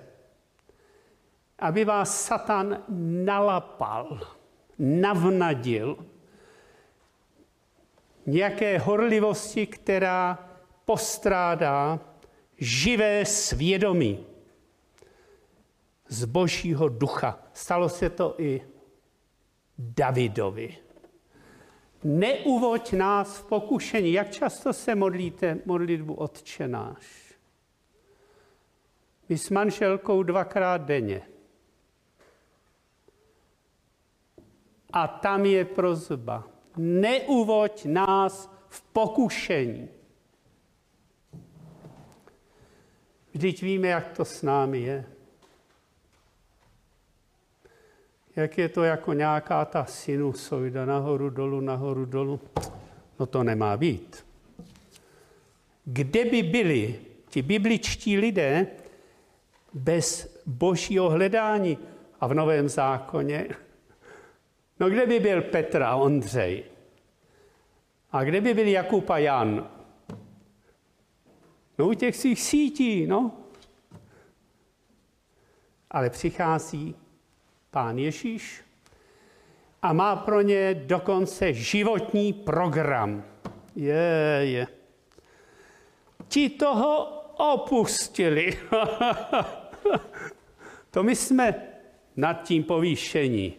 [1.60, 2.84] aby vás Satan
[3.26, 4.20] nalapal,
[4.80, 6.06] navnadil
[8.26, 10.50] nějaké horlivosti, která
[10.86, 12.00] postrádá
[12.58, 14.26] živé svědomí
[16.08, 17.40] z božího ducha.
[17.54, 18.62] Stalo se to i
[19.78, 20.89] Davidovi.
[22.04, 24.14] Neuvoď nás v pokušení.
[24.14, 27.34] Jak často se modlíte modlitbu odčenáš?
[29.30, 31.22] My s manželkou dvakrát denně.
[34.94, 36.44] A tam je prozba.
[36.78, 39.90] Neuvoď nás v pokušení.
[43.34, 45.19] Vždyť víme, jak to s námi je.
[48.40, 52.40] Jak je to jako nějaká ta sinusoida, nahoru, dolu, nahoru, dolu.
[53.20, 54.26] No to nemá být.
[55.86, 58.68] Kde by byli ti bibličtí lidé
[59.74, 61.78] bez božího hledání
[62.20, 63.48] a v Novém zákoně?
[64.80, 66.64] No kde by byl Petr a Ondřej?
[68.12, 69.70] A kde by byl Jakub a Jan?
[71.78, 73.32] No u těch svých sítí, no.
[75.92, 76.96] Ale přichází
[77.72, 78.62] pán Ježíš
[79.82, 83.24] a má pro ně dokonce životní program.
[83.76, 84.68] Je, je.
[86.28, 87.06] Ti toho
[87.38, 88.52] opustili.
[90.92, 91.56] to my jsme
[92.16, 93.54] nad tím povýšení.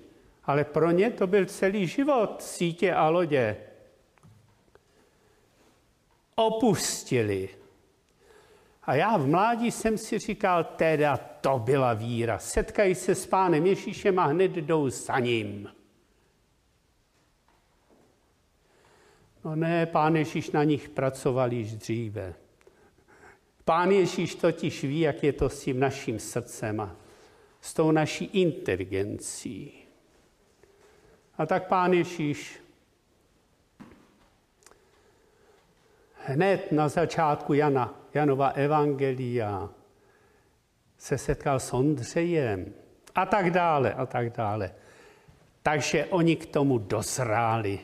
[0.44, 3.56] Ale pro ně to byl celý život, sítě a lodě.
[6.34, 7.48] Opustili.
[8.82, 12.38] A já v mládí jsem si říkal, teda to byla víra.
[12.38, 15.68] Setkají se s pánem Ježíšem a hned jdou za ním.
[19.45, 22.34] No ne, pán Ježíš na nich pracoval již dříve.
[23.64, 26.97] Pán Ježíš totiž ví, jak je to s tím naším srdcem a
[27.61, 29.72] s tou naší inteligencí.
[31.38, 32.61] A tak pán Ježíš
[36.14, 39.68] hned na začátku Jana, Janova evangelia
[41.01, 42.74] se setkal s Ondřejem
[43.14, 44.74] a tak dále a tak dále.
[45.62, 47.80] Takže oni k tomu dozráli.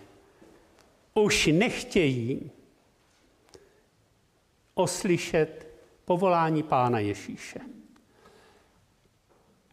[1.14, 2.50] Už nechtějí
[4.74, 5.66] oslyšet
[6.04, 7.60] povolání Pána Ježíše.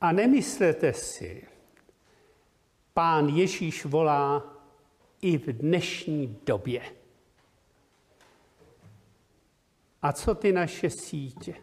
[0.02, 1.48] A nemyslete si,
[2.94, 4.44] Pán Ježíš volá
[5.22, 6.82] i v dnešní době.
[10.02, 11.56] A co ty naše sítě?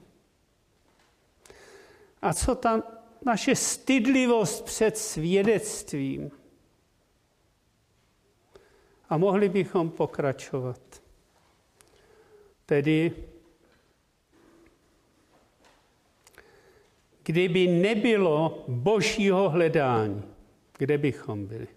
[2.23, 2.83] A co ta
[3.27, 6.31] naše stydlivost před svědectvím?
[9.09, 11.03] A mohli bychom pokračovat.
[12.67, 13.13] Tedy,
[17.23, 20.23] kdyby nebylo božího hledání,
[20.79, 21.69] kde bychom byli?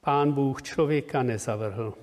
[0.00, 1.94] Pán Bůh člověka nezavrhl.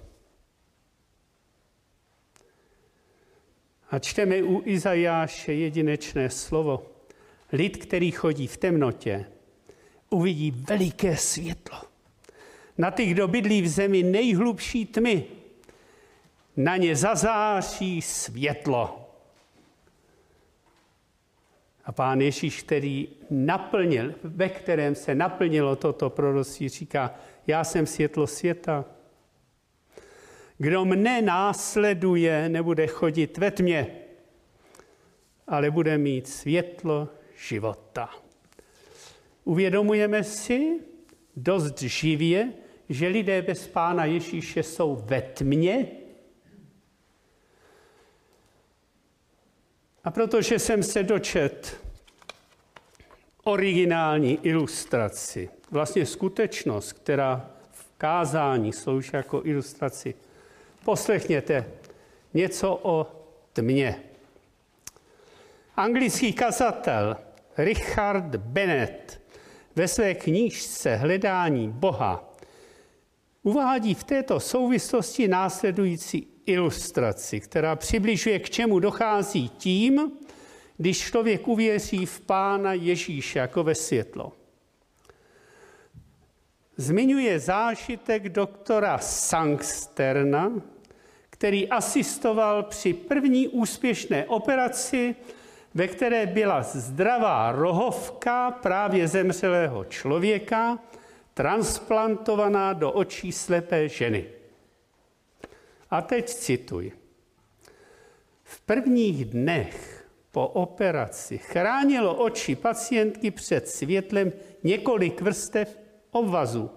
[3.92, 6.86] A čteme u Izajáše jedinečné slovo.
[7.52, 9.26] Lid, který chodí v temnotě,
[10.10, 11.82] uvidí veliké světlo.
[12.78, 15.26] Na těch, kdo bydlí v zemi nejhlubší tmy,
[16.58, 19.10] na ně zazáří světlo.
[21.86, 27.16] A pán Ježíš, který naplnil, ve kterém se naplnilo toto proroctví, říká,
[27.48, 28.86] já jsem světlo světa.
[30.62, 33.96] Kdo mne následuje, nebude chodit ve tmě,
[35.48, 37.10] ale bude mít světlo
[37.48, 38.10] života.
[39.44, 40.80] Uvědomujeme si
[41.36, 42.54] dost živě,
[42.90, 45.88] že lidé bez Pána Ježíše jsou ve tmě.
[50.04, 51.82] A protože jsem se dočet
[53.44, 60.14] originální ilustraci, vlastně skutečnost, která v kázání slouží jako ilustraci,
[60.86, 61.66] Poslechněte
[62.34, 63.08] něco o
[63.54, 64.04] tmě.
[65.76, 67.18] Anglický kazatel
[67.58, 69.22] Richard Bennett
[69.76, 72.34] ve své knížce Hledání Boha
[73.44, 80.12] uvádí v této souvislosti následující ilustraci, která přibližuje, k čemu dochází tím,
[80.78, 84.41] když člověk uvěří v Pána Ježíše jako ve světlo.
[86.78, 90.52] Zmiňuje zážitek doktora Sangsterna,
[91.30, 95.16] který asistoval při první úspěšné operaci,
[95.74, 100.80] ve které byla zdravá rohovka právě zemřelého člověka
[101.34, 104.26] transplantovaná do očí slepé ženy.
[105.90, 106.92] A teď cituji.
[108.44, 114.32] V prvních dnech po operaci chránilo oči pacientky před světlem
[114.64, 115.81] několik vrstev
[116.12, 116.70] obvazu.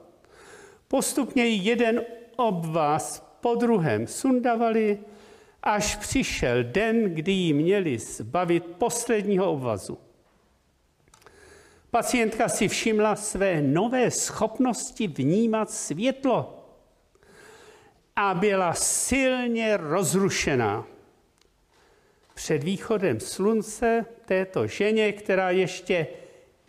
[0.89, 2.05] Postupně jeden
[2.37, 4.99] obvaz po druhém sundavali,
[5.63, 9.99] až přišel den, kdy jí měli zbavit posledního obvazu.
[11.91, 16.67] Pacientka si všimla své nové schopnosti vnímat světlo
[18.17, 20.87] a byla silně rozrušená.
[22.35, 26.07] Před východem slunce této ženě, která ještě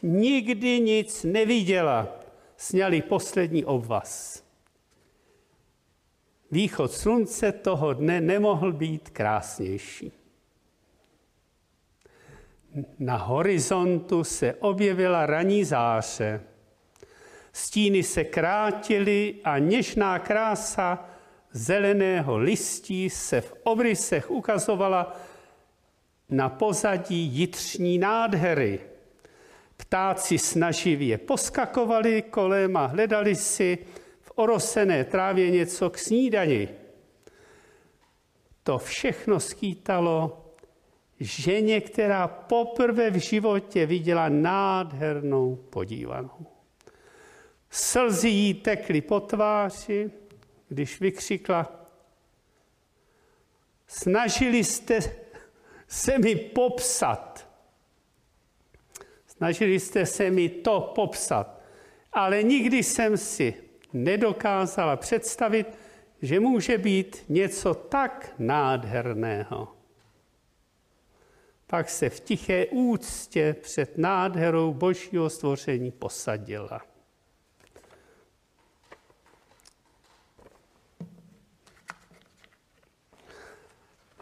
[0.02, 2.25] nikdy nic neviděla,
[2.58, 4.44] sněli poslední obvaz.
[6.52, 10.12] Východ slunce toho dne nemohl být krásnější.
[13.00, 16.42] Na horizontu se objevila raní záře.
[17.54, 21.10] Stíny se krátily a něžná krása
[21.52, 25.16] zeleného listí se v obrysech ukazovala
[26.30, 28.95] na pozadí jitřní nádhery.
[29.78, 33.78] Ptáci snaživě poskakovali kolem a hledali si
[34.22, 36.70] v orosené trávě něco k snídani.
[38.64, 40.46] To všechno skýtalo
[41.20, 46.46] ženě, která poprvé v životě viděla nádhernou podívanou.
[47.70, 50.12] Slzy jí tekly po tváři,
[50.70, 51.86] když vykřikla,
[53.88, 55.00] snažili jste
[55.88, 57.45] se mi popsat.
[59.38, 61.62] Snažili jste se mi to popsat,
[62.14, 63.54] ale nikdy jsem si
[63.94, 65.78] nedokázala představit,
[66.22, 69.68] že může být něco tak nádherného.
[71.68, 76.82] Pak se v tiché úctě před nádherou božího stvoření posadila.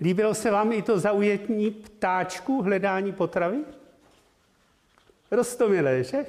[0.02, 3.58] Líbilo se vám i to zaujetní ptáčku hledání potravy?
[5.34, 6.26] Rostomilé, že?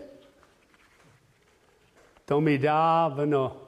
[2.25, 3.61] To mi dávno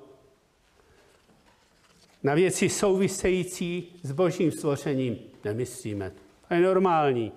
[2.22, 6.12] na věci související s božím stvořením nemyslíme.
[6.48, 7.32] To je normální.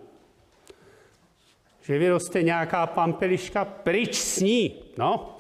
[1.82, 4.84] Že vyroste nějaká pampeliška, pryč s ní.
[4.98, 5.38] No,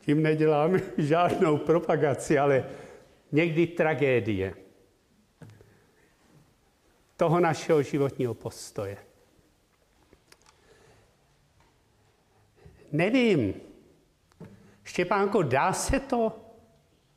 [0.00, 2.64] tím neděláme žádnou propagaci, ale
[3.32, 4.54] někdy tragédie
[7.16, 9.13] toho našeho životního postoje.
[12.94, 13.54] Nevím,
[14.84, 16.32] Štěpánko, dá se to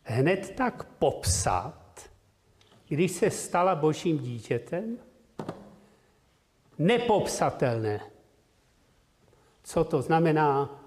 [0.03, 2.09] hned tak popsat,
[2.87, 4.97] když se stala božím dítětem?
[6.77, 8.11] Nepopsatelné.
[9.63, 10.79] Co to znamená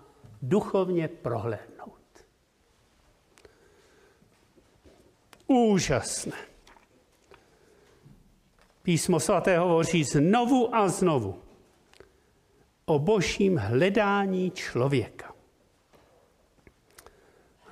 [0.42, 2.26] duchovně prohlédnout?
[5.46, 6.36] Úžasné.
[8.82, 11.49] Písmo svaté hovoří znovu a znovu
[12.90, 15.34] o božím hledání člověka.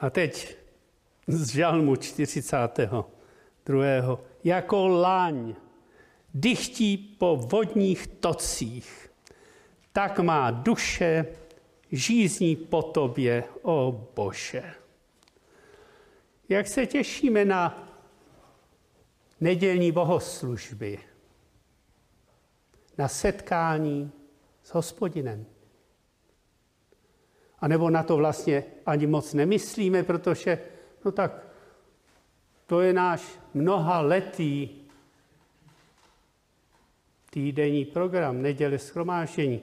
[0.01, 0.57] A teď
[1.27, 4.19] z žalmu 42.
[4.45, 5.55] Jako láň
[6.35, 9.11] dychtí po vodních tocích,
[9.93, 11.27] tak má duše
[11.93, 14.75] žízní po tobě, o Bože.
[16.49, 17.89] Jak se těšíme na
[19.41, 20.99] nedělní bohoslužby,
[22.99, 24.13] na setkání
[24.69, 25.47] s hospodinem.
[27.59, 30.59] A nebo na to vlastně ani moc nemyslíme, protože,
[31.05, 31.47] no tak,
[32.67, 33.23] to je náš
[33.55, 34.69] mnoha letý
[37.31, 39.63] týdenní program, neděle schromáždění.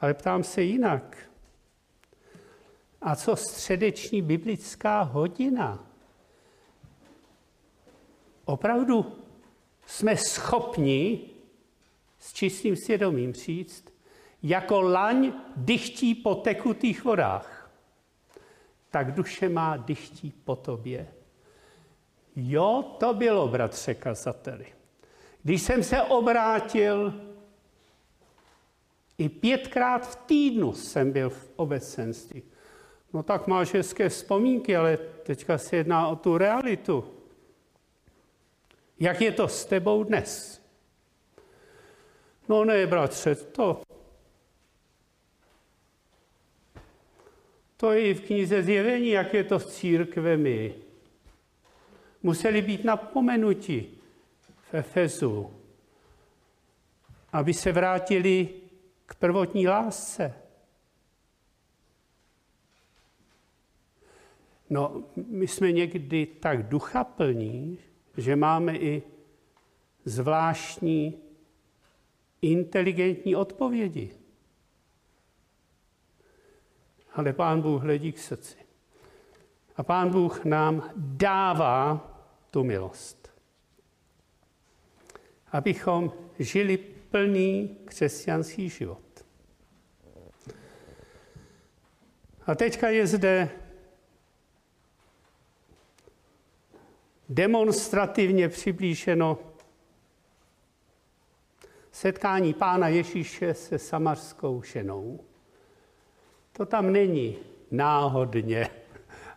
[0.00, 1.30] Ale ptám se jinak.
[3.02, 5.86] A co středeční biblická hodina?
[8.44, 9.18] Opravdu
[9.86, 11.30] jsme schopni
[12.18, 13.91] s čistým svědomím říct,
[14.42, 17.70] jako laň dychtí po tekutých vodách,
[18.90, 21.08] tak duše má dychtí po tobě.
[22.36, 24.66] Jo, to bylo, bratře kazateli.
[25.42, 27.14] Když jsem se obrátil,
[29.18, 32.42] i pětkrát v týdnu jsem byl v obecenství.
[33.12, 37.04] No tak máš hezké vzpomínky, ale teďka se jedná o tu realitu.
[39.00, 40.62] Jak je to s tebou dnes?
[42.48, 43.82] No ne, bratře, to,
[47.82, 50.74] to je i v knize zjevení, jak je to s církvemi.
[52.22, 53.90] Museli být napomenuti
[54.70, 55.50] v Efezu,
[57.32, 58.48] aby se vrátili
[59.06, 60.34] k prvotní lásce.
[64.70, 67.78] No, my jsme někdy tak duchaplní,
[68.16, 69.02] že máme i
[70.04, 71.18] zvláštní
[72.42, 74.21] inteligentní odpovědi.
[77.14, 78.56] Ale Pán Bůh hledí k srdci.
[79.76, 82.08] A Pán Bůh nám dává
[82.50, 83.32] tu milost.
[85.52, 86.76] Abychom žili
[87.10, 89.24] plný křesťanský život.
[92.46, 93.50] A teďka je zde
[97.28, 99.38] demonstrativně přiblíženo
[101.92, 105.24] setkání pána Ježíše se samarskou ženou.
[106.52, 107.36] To tam není
[107.70, 108.68] náhodně,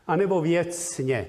[0.07, 1.27] anebo věcně,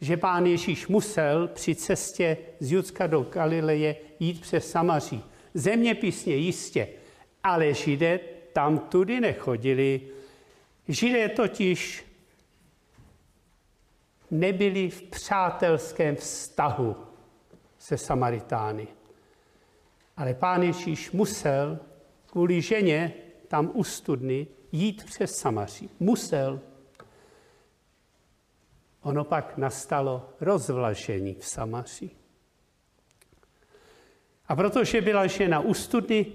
[0.00, 5.24] že pán Ježíš musel při cestě z Judska do Galileje jít přes Samaří.
[5.54, 6.88] Zeměpisně jistě,
[7.42, 8.20] ale židé
[8.52, 10.00] tam tudy nechodili.
[10.88, 12.04] Židé totiž
[14.30, 16.96] nebyli v přátelském vztahu
[17.78, 18.86] se Samaritány.
[20.16, 21.78] Ale pán Ježíš musel
[22.26, 23.12] kvůli ženě
[23.48, 25.90] tam u studny jít přes Samaří.
[26.00, 26.60] Musel.
[29.02, 32.10] Ono pak nastalo rozvlažení v Samaří.
[34.48, 36.26] A protože byla žena u studny,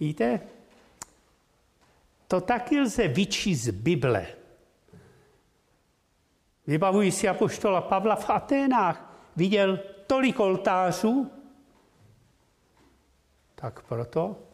[0.00, 0.40] víte,
[2.28, 4.26] to taky lze vyčíst z Bible.
[6.66, 9.14] Vybavuji si apoštola Pavla v Aténách.
[9.36, 11.30] Viděl tolik oltářů,
[13.54, 14.47] tak proto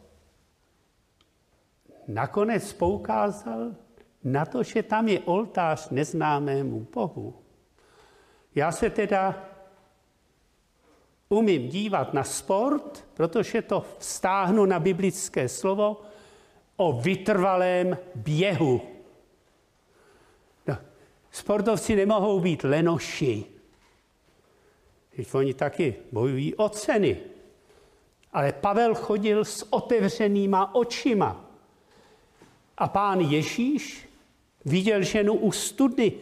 [2.07, 3.75] nakonec poukázal
[4.23, 7.33] na to, že tam je oltář neznámému Bohu.
[8.55, 9.43] Já se teda
[11.29, 16.01] umím dívat na sport, protože to vztáhnu na biblické slovo
[16.77, 18.81] o vytrvalém běhu.
[20.67, 20.77] No,
[21.31, 23.45] sportovci nemohou být lenoši.
[25.15, 27.17] Teď oni taky bojují o ceny.
[28.33, 31.44] Ale Pavel chodil s otevřenýma očima.
[32.77, 34.09] A pán Ježíš
[34.65, 36.13] viděl ženu u studny.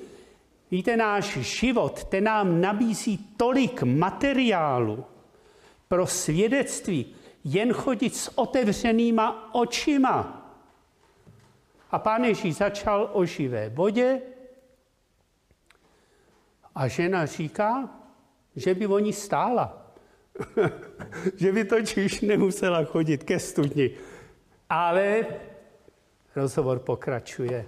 [0.72, 5.06] Víte, náš život, ten nám nabízí tolik materiálu
[5.88, 10.39] pro svědectví, jen chodit s otevřenýma očima.
[11.91, 14.22] A pán Ježíš začal o živé vodě
[16.76, 17.89] a žena říká,
[18.56, 19.84] že by o ní stála.
[21.36, 23.91] že by totiž nemusela chodit ke studni.
[24.70, 25.26] Ale
[26.36, 27.66] rozhovor pokračuje.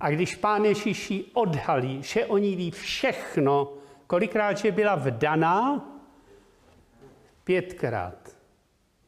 [0.00, 3.72] A když pán Ježíš odhalí, že o ní ví všechno,
[4.06, 5.84] kolikrát, že byla vdaná?
[7.44, 8.36] Pětkrát.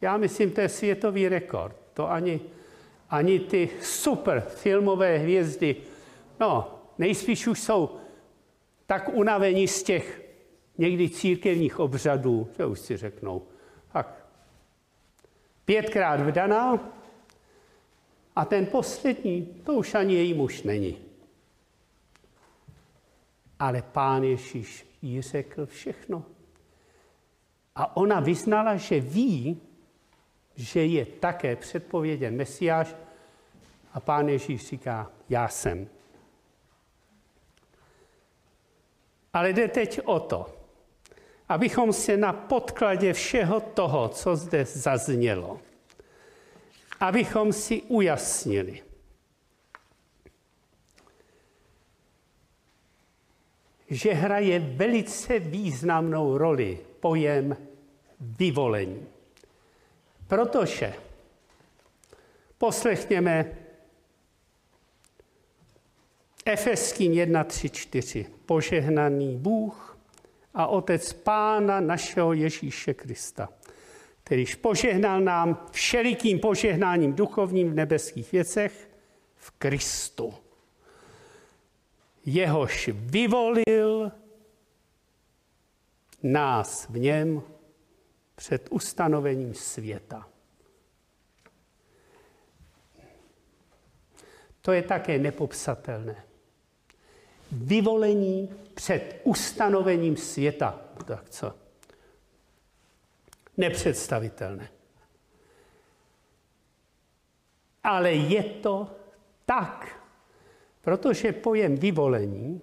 [0.00, 1.76] Já myslím, to je světový rekord.
[1.94, 2.40] To ani,
[3.10, 5.76] ani ty super filmové hvězdy,
[6.40, 7.96] no, nejspíš už jsou
[8.86, 10.22] tak unavení z těch
[10.78, 13.46] někdy církevních obřadů, že už si řeknou,
[13.92, 14.26] tak
[15.64, 16.92] pětkrát vdaná
[18.36, 20.98] a ten poslední, to už ani její muž není.
[23.58, 26.24] Ale pán Ježíš jí řekl všechno.
[27.74, 29.60] A ona vyznala, že ví,
[30.56, 32.94] že je také předpověděn Mesiáš
[33.92, 35.88] a pán Ježíš říká, já jsem.
[39.32, 40.46] Ale jde teď o to,
[41.48, 45.60] abychom se na podkladě všeho toho, co zde zaznělo,
[47.00, 48.82] abychom si ujasnili,
[53.90, 57.56] že hraje velice významnou roli pojem
[58.20, 59.06] vyvolení.
[60.26, 60.94] Protože
[62.58, 63.56] poslechněme
[66.44, 68.26] Efeským 1, 3, 4.
[68.46, 69.98] Požehnaný Bůh
[70.54, 73.48] a Otec Pána našeho Ježíše Krista,
[74.30, 78.90] kterýž požehnal nám všelikým požehnáním duchovním v nebeských věcech
[79.36, 80.34] v Kristu.
[82.26, 84.12] Jehož vyvolil
[86.22, 87.42] nás v něm
[88.34, 90.28] před ustanovením světa.
[94.62, 96.24] To je také nepopsatelné.
[97.52, 100.80] Vyvolení před ustanovením světa.
[101.04, 101.69] Tak co?
[103.60, 104.68] Nepředstavitelné.
[107.84, 108.96] Ale je to
[109.46, 110.02] tak,
[110.80, 112.60] protože pojem vyvolení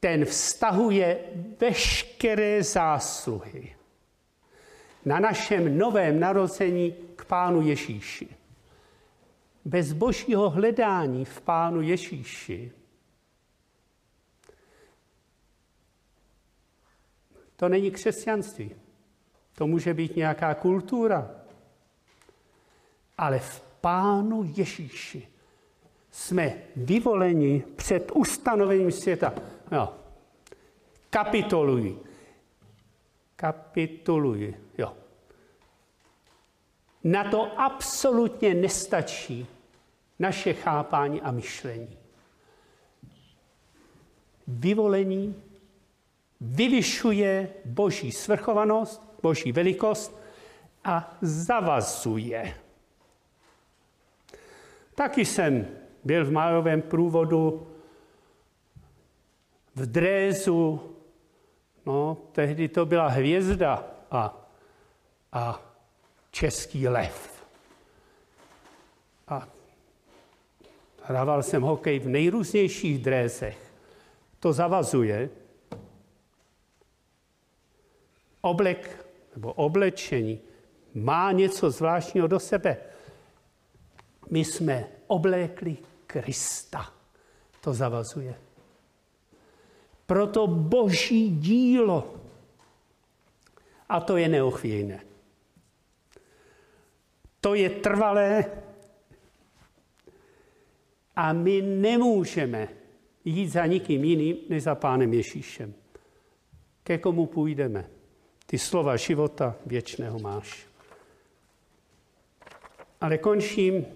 [0.00, 1.18] ten vztahuje
[1.60, 3.76] veškeré zásluhy
[5.04, 8.28] na našem novém narození k Pánu Ježíši.
[9.64, 12.72] Bez božího hledání v Pánu Ježíši
[17.56, 18.87] to není křesťanství.
[19.58, 21.30] To může být nějaká kultura.
[23.18, 25.28] Ale v Pánu Ježíši
[26.10, 29.34] jsme vyvoleni před ustanovením světa.
[29.70, 29.94] No,
[31.10, 31.98] kapitoluji.
[33.36, 34.70] Kapituluji.
[34.78, 34.96] Jo.
[37.04, 39.46] Na to absolutně nestačí
[40.18, 41.98] naše chápání a myšlení.
[44.46, 45.42] Vyvolení
[46.40, 50.16] vyvyšuje boží svrchovanost, boží velikost
[50.84, 52.54] a zavazuje.
[54.94, 55.66] Taky jsem
[56.04, 57.66] byl v májovém průvodu
[59.74, 60.80] v Drézu,
[61.86, 64.50] no, tehdy to byla hvězda a,
[65.32, 65.62] a
[66.30, 67.44] český lev.
[69.28, 69.48] A
[71.02, 73.72] hrával jsem hokej v nejrůznějších drézech.
[74.40, 75.30] To zavazuje.
[78.40, 79.07] Oblek
[79.38, 80.40] nebo oblečení
[80.94, 82.76] má něco zvláštního do sebe.
[84.30, 85.76] My jsme oblékli
[86.06, 86.92] Krista.
[87.60, 88.34] To zavazuje.
[90.06, 92.14] Proto boží dílo.
[93.88, 95.00] A to je neochvějné.
[97.40, 98.44] To je trvalé
[101.16, 102.68] a my nemůžeme
[103.24, 105.74] jít za nikým jiným než za Pánem Ježíšem.
[106.82, 107.97] Ke komu půjdeme?
[108.50, 110.66] Ty slova života věčného máš.
[113.00, 113.86] Ale končím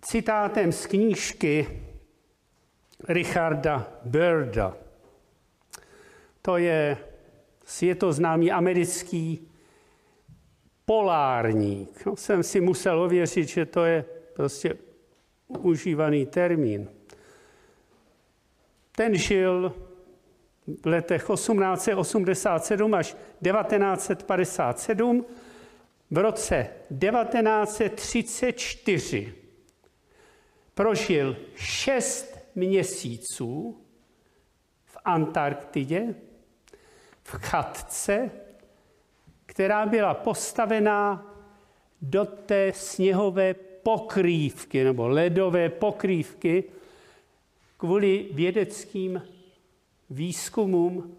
[0.00, 1.82] citátem z knížky
[3.08, 4.76] Richarda Birda.
[6.42, 6.96] To je
[7.64, 9.50] světoznámý americký
[10.84, 12.06] polárník.
[12.06, 14.74] No, jsem si musel ověřit, že to je prostě
[15.48, 16.88] užívaný termín.
[18.96, 19.74] Ten žil
[20.66, 25.26] v letech 1887 až 1957.
[26.10, 26.68] V roce
[27.00, 29.34] 1934
[30.74, 33.80] prožil šest měsíců
[34.84, 36.14] v Antarktidě,
[37.22, 38.30] v chatce,
[39.46, 41.30] která byla postavená
[42.02, 46.64] do té sněhové pokrývky nebo ledové pokrývky
[47.76, 49.22] kvůli vědeckým
[50.14, 51.16] výzkumům.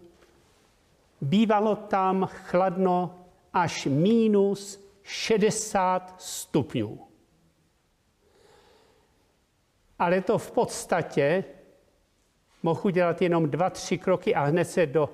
[1.20, 3.18] Bývalo tam chladno
[3.52, 6.98] až minus 60 stupňů.
[9.98, 11.44] Ale to v podstatě
[12.62, 15.10] mohl udělat jenom dva, tři kroky a hned se do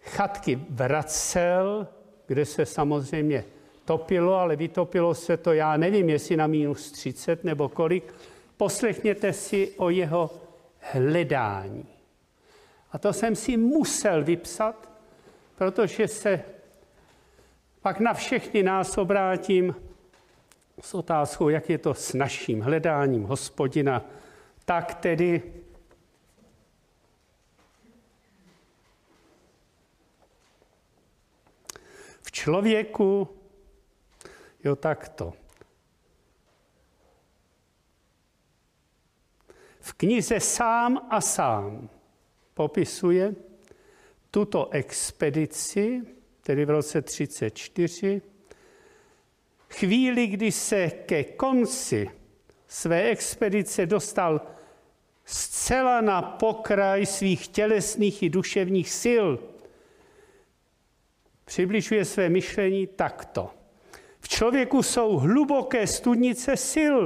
[0.00, 1.88] chatky vracel,
[2.26, 3.44] kde se samozřejmě
[3.84, 8.14] topilo, ale vytopilo se to, já nevím, jestli na minus 30 nebo kolik.
[8.56, 10.30] Poslechněte si o jeho
[10.80, 11.93] hledání.
[12.94, 14.90] A to jsem si musel vypsat,
[15.54, 16.44] protože se
[17.82, 19.76] pak na všechny nás obrátím
[20.80, 24.04] s otázkou, jak je to s naším hledáním hospodina.
[24.64, 25.42] Tak tedy
[32.22, 33.28] v člověku,
[34.64, 35.32] jo takto.
[39.80, 41.88] V knize Sám a sám
[42.54, 43.34] popisuje
[44.30, 46.02] tuto expedici,
[46.42, 48.22] tedy v roce 34,
[49.68, 52.10] chvíli, kdy se ke konci
[52.68, 54.40] své expedice dostal
[55.24, 59.26] zcela na pokraj svých tělesných i duševních sil,
[61.44, 63.50] přibližuje své myšlení takto.
[64.20, 66.98] V člověku jsou hluboké studnice sil,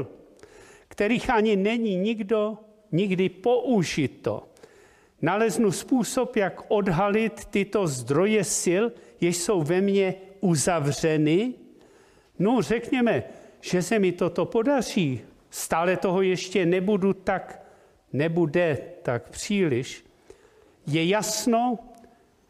[0.88, 2.59] kterých ani není nikdo
[2.92, 4.47] nikdy použito.
[5.23, 8.85] Naleznu způsob, jak odhalit tyto zdroje sil,
[9.21, 11.55] jež jsou ve mně uzavřeny
[12.39, 13.25] No, řekněme,
[13.61, 15.21] že se mi toto podaří.
[15.51, 17.62] Stále toho ještě nebudu tak,
[18.12, 20.05] nebude tak příliš.
[20.87, 21.79] Je jasno,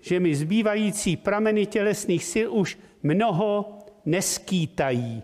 [0.01, 5.23] že mi zbývající prameny tělesných sil už mnoho neskýtají.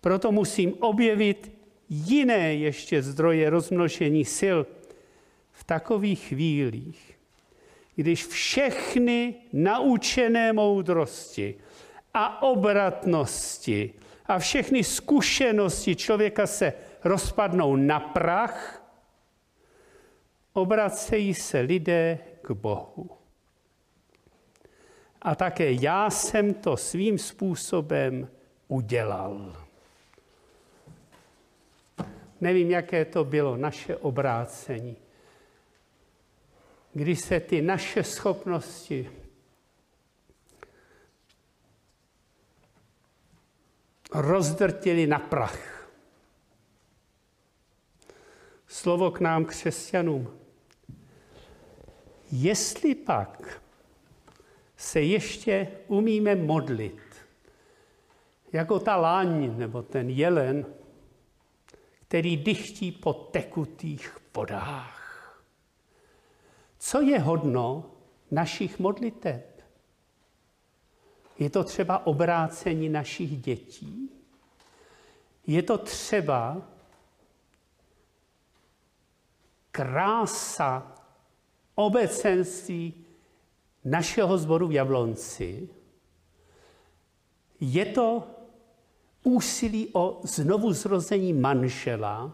[0.00, 1.52] Proto musím objevit
[1.88, 4.58] jiné ještě zdroje rozmnožení sil
[5.58, 7.18] v takových chvílích,
[7.94, 11.54] když všechny naučené moudrosti
[12.14, 13.94] a obratnosti
[14.26, 16.72] a všechny zkušenosti člověka se
[17.04, 18.82] rozpadnou na prach,
[20.52, 23.10] obracejí se lidé k Bohu.
[25.22, 28.28] A také já jsem to svým způsobem
[28.68, 29.56] udělal.
[32.40, 34.96] Nevím, jaké to bylo naše obrácení.
[36.98, 39.10] Když se ty naše schopnosti
[44.14, 45.88] rozdrtili na prach.
[48.66, 50.38] Slovo k nám křesťanům.
[52.32, 53.62] Jestli pak
[54.76, 57.02] se ještě umíme modlit,
[58.52, 60.66] jako ta láň nebo ten jelen,
[62.08, 64.97] který dychtí po tekutých vodách.
[66.78, 67.90] Co je hodno
[68.30, 69.62] našich modliteb?
[71.38, 74.10] Je to třeba obrácení našich dětí?
[75.46, 76.62] Je to třeba
[79.70, 80.92] krása
[81.74, 83.04] obecenství
[83.84, 85.68] našeho zboru v Jablonci.
[87.60, 88.26] Je to
[89.22, 92.32] úsilí o znovu zrození manžela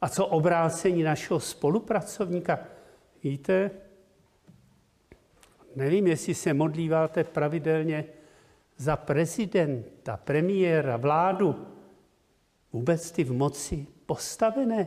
[0.00, 2.58] a co obrácení našeho spolupracovníka.
[3.22, 3.70] Víte,
[5.76, 8.04] nevím, jestli se modlíváte pravidelně
[8.76, 11.76] za prezidenta, premiéra, vládu,
[12.72, 14.86] vůbec ty v moci postavené.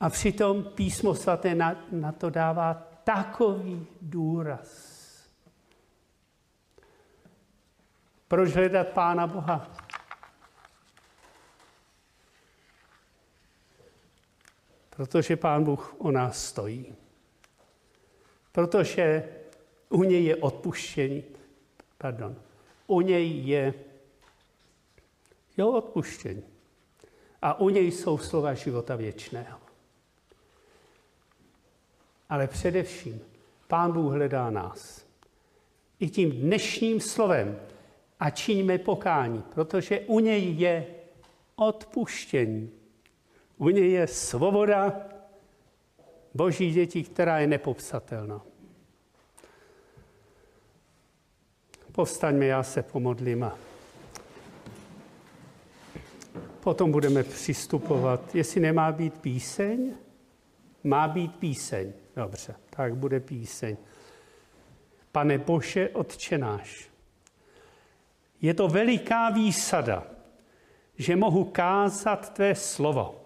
[0.00, 2.74] A přitom písmo svaté na, na to dává
[3.04, 4.92] takový důraz.
[8.28, 9.70] Proč hledat Pána Boha?
[14.90, 17.01] Protože Pán Bůh o nás stojí.
[18.52, 19.28] Protože
[19.88, 21.24] u něj je odpuštění.
[21.98, 22.36] Pardon.
[22.86, 23.74] U něj je
[25.56, 26.42] jeho odpuštění.
[27.42, 29.58] A u něj jsou slova života věčného.
[32.28, 33.20] Ale především
[33.68, 35.06] Pán Bůh hledá nás.
[36.00, 37.60] I tím dnešním slovem
[38.20, 40.86] a čiňme pokání, protože u něj je
[41.56, 42.70] odpuštění.
[43.56, 45.11] U něj je svoboda
[46.34, 48.42] boží dětí, která je nepopsatelná.
[51.92, 53.58] Povstaňme, já se pomodlím a
[56.62, 58.34] potom budeme přistupovat.
[58.34, 59.94] Jestli nemá být píseň,
[60.84, 61.92] má být píseň.
[62.16, 63.76] Dobře, tak bude píseň.
[65.12, 66.90] Pane Bože, Otče náš,
[68.40, 70.06] je to veliká výsada,
[70.98, 73.21] že mohu kázat tvé slovo.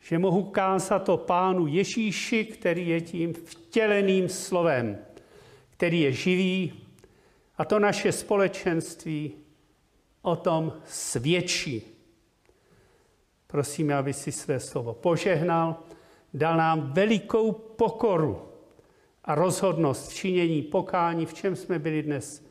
[0.00, 4.98] Že mohu kázat o Pánu Ježíši, který je tím vtěleným slovem,
[5.70, 6.72] který je živý
[7.58, 9.32] a to naše společenství
[10.22, 11.82] o tom svědčí.
[13.46, 15.76] Prosím, aby si své slovo požehnal,
[16.34, 18.42] dal nám velikou pokoru
[19.24, 22.46] a rozhodnost v činění pokání, v čem jsme byli dnes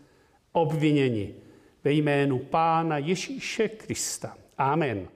[0.51, 1.35] obviněni
[1.83, 4.37] ve jménu Pána Ježíše Krista.
[4.57, 5.07] Amen.